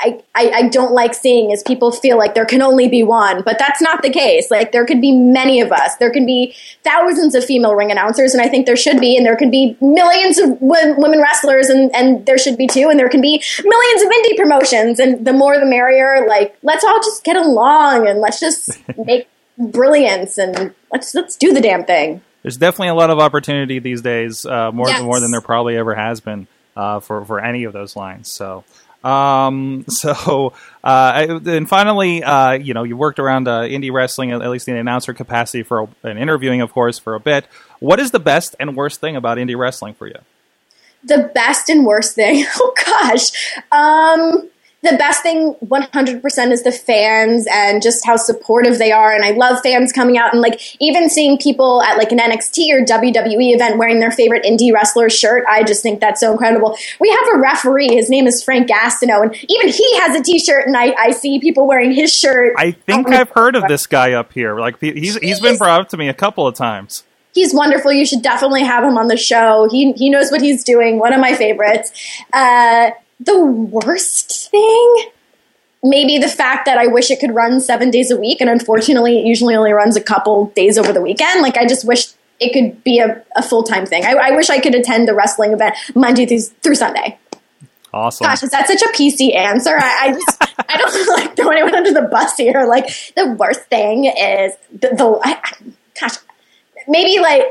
I, 0.04 0.22
I, 0.34 0.68
don't 0.68 0.92
like 0.92 1.14
seeing 1.14 1.50
is 1.50 1.62
people 1.62 1.92
feel 1.92 2.18
like 2.18 2.34
there 2.34 2.44
can 2.44 2.62
only 2.62 2.88
be 2.88 3.02
one, 3.02 3.42
but 3.42 3.58
that's 3.58 3.80
not 3.80 4.02
the 4.02 4.10
case. 4.10 4.50
Like 4.50 4.72
there 4.72 4.84
could 4.84 5.00
be 5.00 5.12
many 5.12 5.60
of 5.60 5.72
us. 5.72 5.96
There 5.96 6.10
can 6.10 6.26
be 6.26 6.54
thousands 6.84 7.34
of 7.34 7.44
female 7.44 7.74
ring 7.74 7.90
announcers, 7.90 8.34
and 8.34 8.42
I 8.42 8.48
think 8.48 8.66
there 8.66 8.76
should 8.76 9.00
be, 9.00 9.16
and 9.16 9.24
there 9.24 9.36
can 9.36 9.50
be 9.50 9.76
millions 9.80 10.38
of 10.38 10.60
women 10.60 11.20
wrestlers, 11.20 11.68
and, 11.68 11.94
and 11.94 12.24
there 12.26 12.38
should 12.38 12.56
be 12.56 12.66
too, 12.66 12.88
and 12.90 12.98
there 12.98 13.08
can 13.08 13.20
be 13.20 13.42
millions 13.64 14.02
of 14.02 14.08
indie 14.08 14.36
promotions, 14.36 15.00
and 15.00 15.26
the 15.26 15.32
more 15.32 15.58
the 15.58 15.66
merrier. 15.66 16.26
Like 16.28 16.56
let's 16.62 16.84
all 16.84 17.00
just 17.00 17.24
get 17.24 17.36
along 17.36 18.08
and 18.08 18.20
let's 18.20 18.40
just 18.40 18.80
make 19.06 19.28
brilliance 19.58 20.38
and 20.38 20.74
let's 20.90 21.14
let's 21.14 21.36
do 21.36 21.52
the 21.52 21.60
damn 21.60 21.84
thing. 21.84 22.22
There's 22.42 22.56
definitely 22.56 22.88
a 22.88 22.94
lot 22.94 23.10
of 23.10 23.20
opportunity 23.20 23.78
these 23.78 24.02
days, 24.02 24.44
uh, 24.44 24.72
more 24.72 24.88
yes. 24.88 25.02
more 25.02 25.20
than 25.20 25.30
there 25.30 25.40
probably 25.40 25.76
ever 25.76 25.94
has 25.94 26.20
been 26.20 26.48
uh, 26.76 27.00
for 27.00 27.24
for 27.24 27.40
any 27.40 27.64
of 27.64 27.72
those 27.72 27.96
lines. 27.96 28.32
So. 28.32 28.64
Um, 29.04 29.84
so, 29.88 30.52
uh, 30.84 31.40
and 31.44 31.68
finally, 31.68 32.22
uh, 32.22 32.52
you 32.52 32.72
know, 32.72 32.84
you 32.84 32.96
worked 32.96 33.18
around 33.18 33.48
uh, 33.48 33.62
indie 33.62 33.92
wrestling, 33.92 34.30
at 34.30 34.48
least 34.48 34.68
in 34.68 34.76
announcer 34.76 35.12
capacity 35.12 35.64
for 35.64 35.88
an 36.04 36.18
interviewing, 36.18 36.60
of 36.60 36.72
course, 36.72 37.00
for 37.00 37.16
a 37.16 37.20
bit. 37.20 37.46
What 37.80 37.98
is 37.98 38.12
the 38.12 38.20
best 38.20 38.54
and 38.60 38.76
worst 38.76 39.00
thing 39.00 39.16
about 39.16 39.38
indie 39.38 39.58
wrestling 39.58 39.94
for 39.94 40.06
you? 40.06 40.18
The 41.02 41.32
best 41.34 41.68
and 41.68 41.84
worst 41.84 42.14
thing? 42.14 42.46
Oh 42.54 42.72
gosh. 42.86 43.32
Um, 43.72 44.50
the 44.82 44.96
best 44.96 45.22
thing 45.22 45.54
100% 45.64 46.50
is 46.50 46.64
the 46.64 46.72
fans 46.72 47.46
and 47.50 47.80
just 47.80 48.04
how 48.04 48.16
supportive 48.16 48.78
they 48.78 48.92
are 48.92 49.14
and 49.14 49.24
i 49.24 49.30
love 49.30 49.60
fans 49.62 49.92
coming 49.92 50.18
out 50.18 50.32
and 50.32 50.42
like 50.42 50.60
even 50.80 51.08
seeing 51.08 51.38
people 51.38 51.82
at 51.82 51.96
like 51.96 52.12
an 52.12 52.18
nxt 52.18 52.58
or 52.72 52.84
wwe 52.84 53.54
event 53.54 53.78
wearing 53.78 54.00
their 54.00 54.10
favorite 54.10 54.44
indie 54.44 54.72
wrestler 54.72 55.08
shirt 55.08 55.44
i 55.48 55.62
just 55.62 55.82
think 55.82 56.00
that's 56.00 56.20
so 56.20 56.32
incredible 56.32 56.76
we 57.00 57.08
have 57.10 57.34
a 57.34 57.38
referee 57.38 57.88
his 57.88 58.10
name 58.10 58.26
is 58.26 58.42
frank 58.42 58.68
gastineau 58.68 59.22
and 59.22 59.34
even 59.48 59.68
he 59.68 59.96
has 59.98 60.18
a 60.18 60.22
t-shirt 60.22 60.66
and 60.66 60.76
i, 60.76 60.92
I 60.98 61.10
see 61.12 61.40
people 61.40 61.66
wearing 61.66 61.92
his 61.92 62.12
shirt 62.12 62.54
i 62.58 62.72
think 62.72 63.08
i've 63.08 63.30
heard 63.30 63.56
of 63.56 63.68
this 63.68 63.86
guy 63.86 64.12
up 64.12 64.32
here 64.32 64.58
like 64.58 64.78
he's, 64.80 65.16
he's 65.16 65.40
been 65.40 65.56
brought 65.56 65.80
up 65.80 65.88
to 65.90 65.96
me 65.96 66.08
a 66.08 66.14
couple 66.14 66.46
of 66.46 66.54
times 66.54 67.04
he's 67.34 67.54
wonderful. 67.54 67.90
You 67.90 68.04
should 68.04 68.20
definitely 68.20 68.62
have 68.62 68.84
him 68.84 68.98
on 68.98 69.06
the 69.06 69.16
show. 69.16 69.66
He 69.70 69.92
he 69.92 70.10
knows 70.10 70.30
what 70.30 70.42
he's 70.42 70.62
doing. 70.62 70.98
One 70.98 71.14
of 71.14 71.20
my 71.20 71.34
favorites. 71.34 71.90
Uh, 72.30 72.90
the 73.24 73.44
worst 73.44 74.31
thing? 74.52 75.10
Maybe 75.82 76.18
the 76.18 76.28
fact 76.28 76.66
that 76.66 76.78
I 76.78 76.86
wish 76.86 77.10
it 77.10 77.18
could 77.18 77.34
run 77.34 77.60
seven 77.60 77.90
days 77.90 78.12
a 78.12 78.16
week, 78.16 78.40
and 78.40 78.48
unfortunately, 78.48 79.18
it 79.18 79.26
usually 79.26 79.56
only 79.56 79.72
runs 79.72 79.96
a 79.96 80.00
couple 80.00 80.46
days 80.54 80.78
over 80.78 80.92
the 80.92 81.02
weekend. 81.02 81.42
Like, 81.42 81.56
I 81.56 81.66
just 81.66 81.84
wish 81.84 82.06
it 82.38 82.52
could 82.52 82.84
be 82.84 83.00
a, 83.00 83.22
a 83.34 83.42
full 83.42 83.64
time 83.64 83.86
thing. 83.86 84.04
I, 84.04 84.12
I, 84.12 84.30
wish 84.32 84.48
I 84.48 84.60
could 84.60 84.74
attend 84.74 85.08
the 85.08 85.14
wrestling 85.14 85.52
event 85.52 85.74
Monday 85.94 86.26
through, 86.26 86.40
through 86.62 86.74
Sunday. 86.76 87.18
Awesome. 87.92 88.26
Gosh, 88.26 88.42
is 88.42 88.50
that 88.50 88.66
such 88.68 88.82
a 88.82 88.88
PC 88.88 89.34
answer? 89.34 89.76
I, 89.76 90.08
I 90.08 90.12
just 90.12 90.42
I 90.68 90.76
don't 90.78 91.08
like 91.18 91.36
throw 91.36 91.50
anyone 91.50 91.74
under 91.74 91.92
the 91.92 92.08
bus 92.08 92.36
here. 92.36 92.64
Like 92.64 92.86
the 93.16 93.36
worst 93.38 93.62
thing 93.64 94.06
is 94.06 94.52
the, 94.72 94.88
the 94.88 95.20
I, 95.22 95.40
gosh, 96.00 96.16
maybe 96.88 97.20
like 97.20 97.44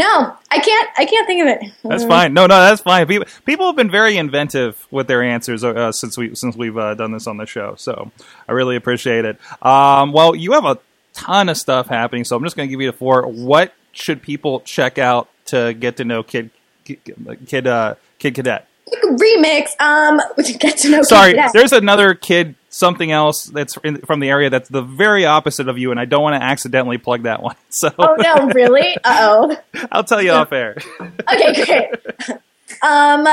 no, 0.00 0.34
I 0.50 0.58
can't. 0.58 0.88
I 0.96 1.04
can't 1.04 1.26
think 1.26 1.42
of 1.42 1.48
it. 1.48 1.72
That's 1.84 2.04
fine. 2.04 2.32
No, 2.32 2.46
no, 2.46 2.58
that's 2.58 2.80
fine. 2.80 3.06
People, 3.06 3.28
people 3.44 3.66
have 3.66 3.76
been 3.76 3.90
very 3.90 4.16
inventive 4.16 4.86
with 4.90 5.08
their 5.08 5.22
answers 5.22 5.62
uh, 5.62 5.92
since 5.92 6.16
we 6.16 6.34
since 6.34 6.56
we've 6.56 6.78
uh, 6.78 6.94
done 6.94 7.12
this 7.12 7.26
on 7.26 7.36
the 7.36 7.44
show. 7.44 7.74
So 7.76 8.10
I 8.48 8.52
really 8.52 8.76
appreciate 8.76 9.26
it. 9.26 9.38
Um, 9.60 10.12
well, 10.12 10.34
you 10.34 10.52
have 10.52 10.64
a 10.64 10.78
ton 11.12 11.50
of 11.50 11.58
stuff 11.58 11.88
happening, 11.88 12.24
so 12.24 12.34
I'm 12.34 12.42
just 12.42 12.56
going 12.56 12.66
to 12.66 12.70
give 12.70 12.80
you 12.80 12.90
the 12.90 12.96
four. 12.96 13.26
What 13.26 13.74
should 13.92 14.22
people 14.22 14.60
check 14.60 14.96
out 14.96 15.28
to 15.46 15.74
get 15.74 15.98
to 15.98 16.04
know 16.06 16.22
Kid 16.22 16.50
Kid 16.84 17.66
uh, 17.66 17.96
Kid 18.18 18.34
Cadet? 18.34 18.66
Remix. 18.88 19.78
Um, 19.80 20.20
get 20.58 20.78
to 20.78 20.90
know. 20.90 21.02
Sorry, 21.02 21.34
there's 21.52 21.72
another 21.72 22.14
kid 22.14 22.54
something 22.70 23.10
else 23.10 23.44
that's 23.46 23.76
in, 23.78 23.98
from 24.02 24.20
the 24.20 24.28
area 24.28 24.48
that's 24.48 24.68
the 24.68 24.82
very 24.82 25.26
opposite 25.26 25.68
of 25.68 25.78
you, 25.78 25.90
and 25.90 26.00
I 26.00 26.04
don't 26.04 26.22
want 26.22 26.40
to 26.40 26.44
accidentally 26.44 26.98
plug 26.98 27.24
that 27.24 27.42
one. 27.42 27.56
So, 27.72 27.92
oh 27.98 28.16
no, 28.18 28.48
really? 28.48 28.96
Uh 29.04 29.18
oh. 29.20 29.56
I'll 29.92 30.04
tell 30.04 30.20
you 30.20 30.32
off 30.32 30.52
air. 30.52 30.76
okay, 31.00 31.64
great. 31.64 32.38
Um, 32.82 33.26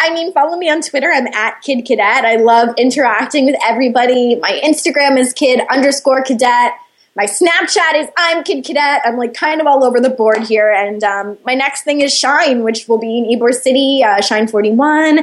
I 0.00 0.12
mean, 0.12 0.32
follow 0.32 0.56
me 0.56 0.68
on 0.68 0.80
Twitter. 0.80 1.10
I'm 1.12 1.28
at 1.28 1.60
Kid 1.62 1.82
Cadet. 1.82 2.24
I 2.24 2.36
love 2.36 2.74
interacting 2.76 3.46
with 3.46 3.56
everybody. 3.64 4.36
My 4.36 4.60
Instagram 4.64 5.18
is 5.18 5.32
Kid 5.32 5.60
underscore 5.70 6.22
Cadet. 6.22 6.72
My 7.16 7.24
Snapchat 7.24 7.94
is 7.94 8.08
I'm 8.18 8.44
Kid 8.44 8.62
Cadet. 8.62 9.00
I'm 9.06 9.16
like 9.16 9.32
kind 9.32 9.62
of 9.62 9.66
all 9.66 9.82
over 9.84 10.00
the 10.00 10.10
board 10.10 10.42
here. 10.42 10.70
And 10.70 11.02
um, 11.02 11.38
my 11.46 11.54
next 11.54 11.82
thing 11.82 12.02
is 12.02 12.14
Shine, 12.14 12.62
which 12.62 12.88
will 12.88 12.98
be 12.98 13.16
in 13.16 13.24
Ybor 13.24 13.54
City, 13.54 14.04
uh, 14.04 14.20
Shine 14.20 14.46
41 14.46 15.20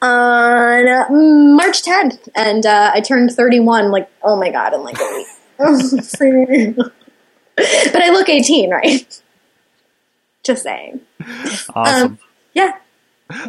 on 0.00 0.88
uh, 0.88 1.06
March 1.10 1.82
10th. 1.82 2.30
And 2.34 2.64
uh, 2.64 2.92
I 2.94 3.00
turned 3.02 3.30
31, 3.30 3.90
like, 3.90 4.10
oh 4.22 4.36
my 4.40 4.50
God, 4.50 4.72
in 4.72 4.82
like 4.84 4.98
a 4.98 5.14
week. 5.14 5.26
but 7.56 8.02
I 8.02 8.10
look 8.10 8.30
18, 8.30 8.70
right? 8.70 9.22
Just 10.44 10.62
saying. 10.62 11.02
Awesome. 11.74 12.12
Um, 12.12 12.18
yeah. 12.54 12.78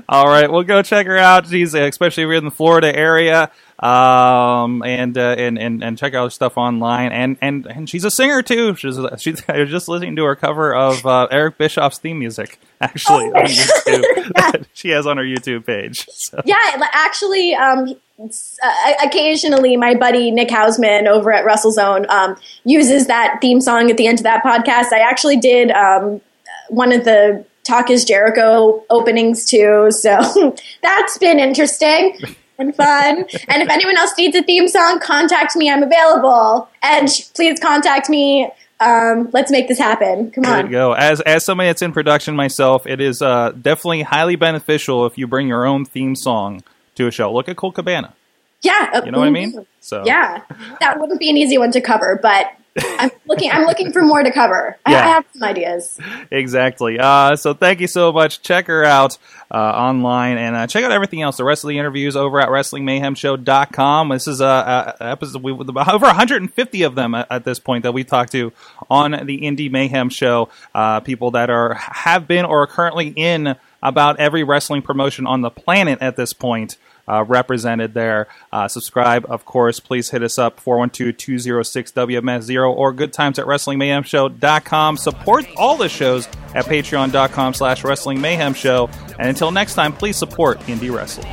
All 0.07 0.27
right, 0.27 0.49
we'll 0.49 0.63
go 0.63 0.81
check 0.81 1.05
her 1.05 1.17
out. 1.17 1.47
She's 1.47 1.73
especially 1.73 2.23
if 2.23 2.27
you're 2.27 2.38
in 2.38 2.45
the 2.45 2.51
Florida 2.51 2.95
area 2.95 3.51
um, 3.79 4.83
and, 4.83 5.17
uh, 5.17 5.35
and 5.38 5.59
and 5.59 5.83
and 5.83 5.97
check 5.97 6.13
out 6.13 6.25
her 6.25 6.29
stuff 6.29 6.57
online. 6.57 7.11
And 7.11 7.38
and 7.41 7.65
and 7.65 7.89
she's 7.89 8.05
a 8.05 8.11
singer 8.11 8.41
too. 8.41 8.75
She's 8.75 8.97
she's 9.19 9.43
I 9.49 9.59
was 9.59 9.69
just 9.69 9.88
listening 9.88 10.15
to 10.15 10.23
her 10.25 10.35
cover 10.35 10.73
of 10.73 11.05
uh, 11.05 11.27
Eric 11.29 11.57
Bischoff's 11.57 11.99
theme 11.99 12.19
music 12.19 12.59
actually 12.81 13.25
oh, 13.25 13.39
on 13.39 13.45
YouTube. 13.45 14.31
yeah. 14.38 14.51
she 14.73 14.89
has 14.89 15.05
on 15.05 15.17
her 15.17 15.23
YouTube 15.23 15.65
page. 15.65 16.05
So. 16.09 16.41
Yeah, 16.45 16.55
actually, 16.93 17.53
um, 17.55 17.95
uh, 18.19 18.93
occasionally 19.03 19.75
my 19.75 19.93
buddy 19.93 20.31
Nick 20.31 20.49
Hausman 20.49 21.07
over 21.07 21.33
at 21.33 21.45
WrestleZone 21.45 22.09
um, 22.09 22.38
uses 22.63 23.07
that 23.07 23.39
theme 23.41 23.59
song 23.59 23.91
at 23.91 23.97
the 23.97 24.07
end 24.07 24.19
of 24.19 24.23
that 24.23 24.43
podcast. 24.43 24.93
I 24.93 24.99
actually 24.99 25.38
did 25.38 25.71
um, 25.71 26.21
one 26.69 26.93
of 26.93 27.03
the 27.03 27.45
Talk 27.65 27.89
is 27.89 28.06
Jericho 28.06 28.84
openings 28.89 29.43
too, 29.45 29.88
so 29.91 30.56
that's 30.82 31.17
been 31.17 31.39
interesting. 31.39 32.17
and 32.58 32.73
fun. 32.75 33.25
And 33.49 33.62
if 33.63 33.69
anyone 33.69 33.97
else 33.97 34.13
needs 34.17 34.36
a 34.36 34.43
theme 34.43 34.67
song, 34.67 34.99
contact 34.99 35.56
me. 35.56 35.69
I'm 35.69 35.84
available. 35.84 36.69
Edge, 36.82 37.34
please 37.34 37.60
contact 37.60 38.10
me. 38.10 38.49
Um, 38.80 39.30
let's 39.34 39.51
make 39.51 39.67
this 39.67 39.78
happen. 39.80 40.32
Come 40.32 40.43
There 40.43 40.54
on. 40.58 40.65
you 40.65 40.71
go. 40.71 40.93
As 40.93 41.21
as 41.21 41.43
somebody 41.45 41.69
that's 41.69 41.82
in 41.82 41.91
production 41.91 42.36
myself, 42.36 42.86
it 42.86 43.01
is 43.01 43.21
uh, 43.21 43.51
definitely 43.51 44.04
highly 44.04 44.36
beneficial 44.36 45.06
if 45.06 45.17
you 45.17 45.28
bring 45.28 45.47
your 45.47 45.65
own 45.65 45.86
theme 45.86 46.15
song 46.15 46.62
to 46.95 47.08
a 47.08 47.12
show. 47.12 47.34
Look 47.34 47.49
at 47.49 47.56
Colt 47.58 47.75
Cabana. 47.75 48.13
Yeah, 48.62 49.04
You 49.06 49.12
know 49.12 49.19
what 49.19 49.28
I 49.28 49.32
mean? 49.32 49.65
So 49.80 50.04
Yeah, 50.06 50.41
that 50.80 50.99
wouldn't 50.99 51.19
be 51.19 51.30
an 51.30 51.38
easy 51.38 51.58
one 51.58 51.71
to 51.71 51.82
cover, 51.82 52.19
but 52.21 52.47
I'm 52.77 53.11
looking. 53.25 53.51
I'm 53.51 53.65
looking 53.65 53.93
for 53.93 54.03
more 54.03 54.21
to 54.21 54.31
cover. 54.31 54.77
I, 54.85 54.95
I 54.95 55.07
have 55.07 55.25
some 55.33 55.43
ideas. 55.43 55.97
exactly. 56.31 56.99
Uh, 56.99 57.35
so 57.35 57.53
thank 57.53 57.79
you 57.79 57.88
so 57.88 58.11
much. 58.11 58.41
Check 58.41 58.67
her 58.67 58.83
out 58.83 59.17
uh, 59.49 59.57
online 59.57 60.38
and 60.38 60.55
uh, 60.55 60.67
check 60.67 60.83
out 60.83 60.91
everything 60.91 61.21
else. 61.21 61.38
The 61.38 61.45
rest 61.45 61.63
of 61.63 61.69
the 61.69 61.77
interviews 61.77 62.15
over 62.15 62.39
at 62.41 62.49
WrestlingMayhemShow.com. 62.49 64.09
This 64.09 64.27
is 64.27 64.41
a, 64.41 64.95
episode 64.99 65.41
we 65.41 65.53
with 65.53 65.69
about 65.69 65.88
over 65.93 66.05
150 66.05 66.83
of 66.83 66.95
them 66.95 67.15
at, 67.15 67.27
at 67.31 67.45
this 67.45 67.59
point 67.59 67.83
that 67.83 67.93
we 67.93 68.03
talked 68.03 68.33
to 68.33 68.51
on 68.89 69.11
the 69.11 69.41
Indie 69.41 69.71
Mayhem 69.71 70.09
Show. 70.09 70.49
Uh, 70.73 70.99
people 70.99 71.31
that 71.31 71.49
are 71.49 71.75
have 71.75 72.27
been 72.27 72.43
or 72.43 72.63
are 72.63 72.67
currently 72.67 73.13
in 73.15 73.55
about 73.81 74.19
every 74.19 74.43
wrestling 74.43 74.81
promotion 74.81 75.27
on 75.27 75.41
the 75.41 75.49
planet 75.49 75.99
at 76.01 76.17
this 76.17 76.33
point. 76.33 76.77
Uh, 77.07 77.23
represented 77.23 77.93
there. 77.93 78.27
Uh, 78.51 78.67
subscribe, 78.67 79.25
of 79.29 79.45
course. 79.45 79.79
Please 79.79 80.09
hit 80.09 80.23
us 80.23 80.39
up 80.39 80.59
412-206-WMS0 80.59 82.75
or 82.75 82.91
good 82.93 83.13
times 83.13 83.37
at 83.39 83.45
WrestlingMayhemShow.com. 83.45 84.97
Support 84.97 85.45
all 85.55 85.77
the 85.77 85.89
shows 85.89 86.27
at 86.55 86.65
Patreon.com 86.65 87.53
slash 87.53 87.83
Wrestling 87.83 88.19
Mayhem 88.21 88.53
Show. 88.53 88.89
And 89.19 89.29
until 89.29 89.51
next 89.51 89.75
time, 89.75 89.93
please 89.93 90.17
support 90.17 90.59
indie 90.61 90.93
wrestling. 90.93 91.27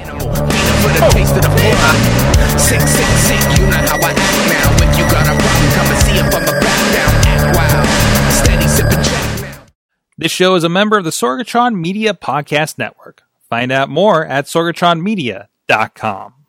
This 10.19 10.31
show 10.31 10.55
is 10.55 10.65
a 10.65 10.69
member 10.69 10.99
of 10.99 11.05
the 11.05 11.11
Sorgatron 11.11 11.75
Media 11.75 12.15
Podcast 12.15 12.79
Network. 12.79 13.23
Find 13.49 13.73
out 13.73 13.89
more 13.89 14.25
at 14.25 14.47
sorgatronmedia.com 14.47 15.49
dot 15.69 15.95
com. 15.95 16.42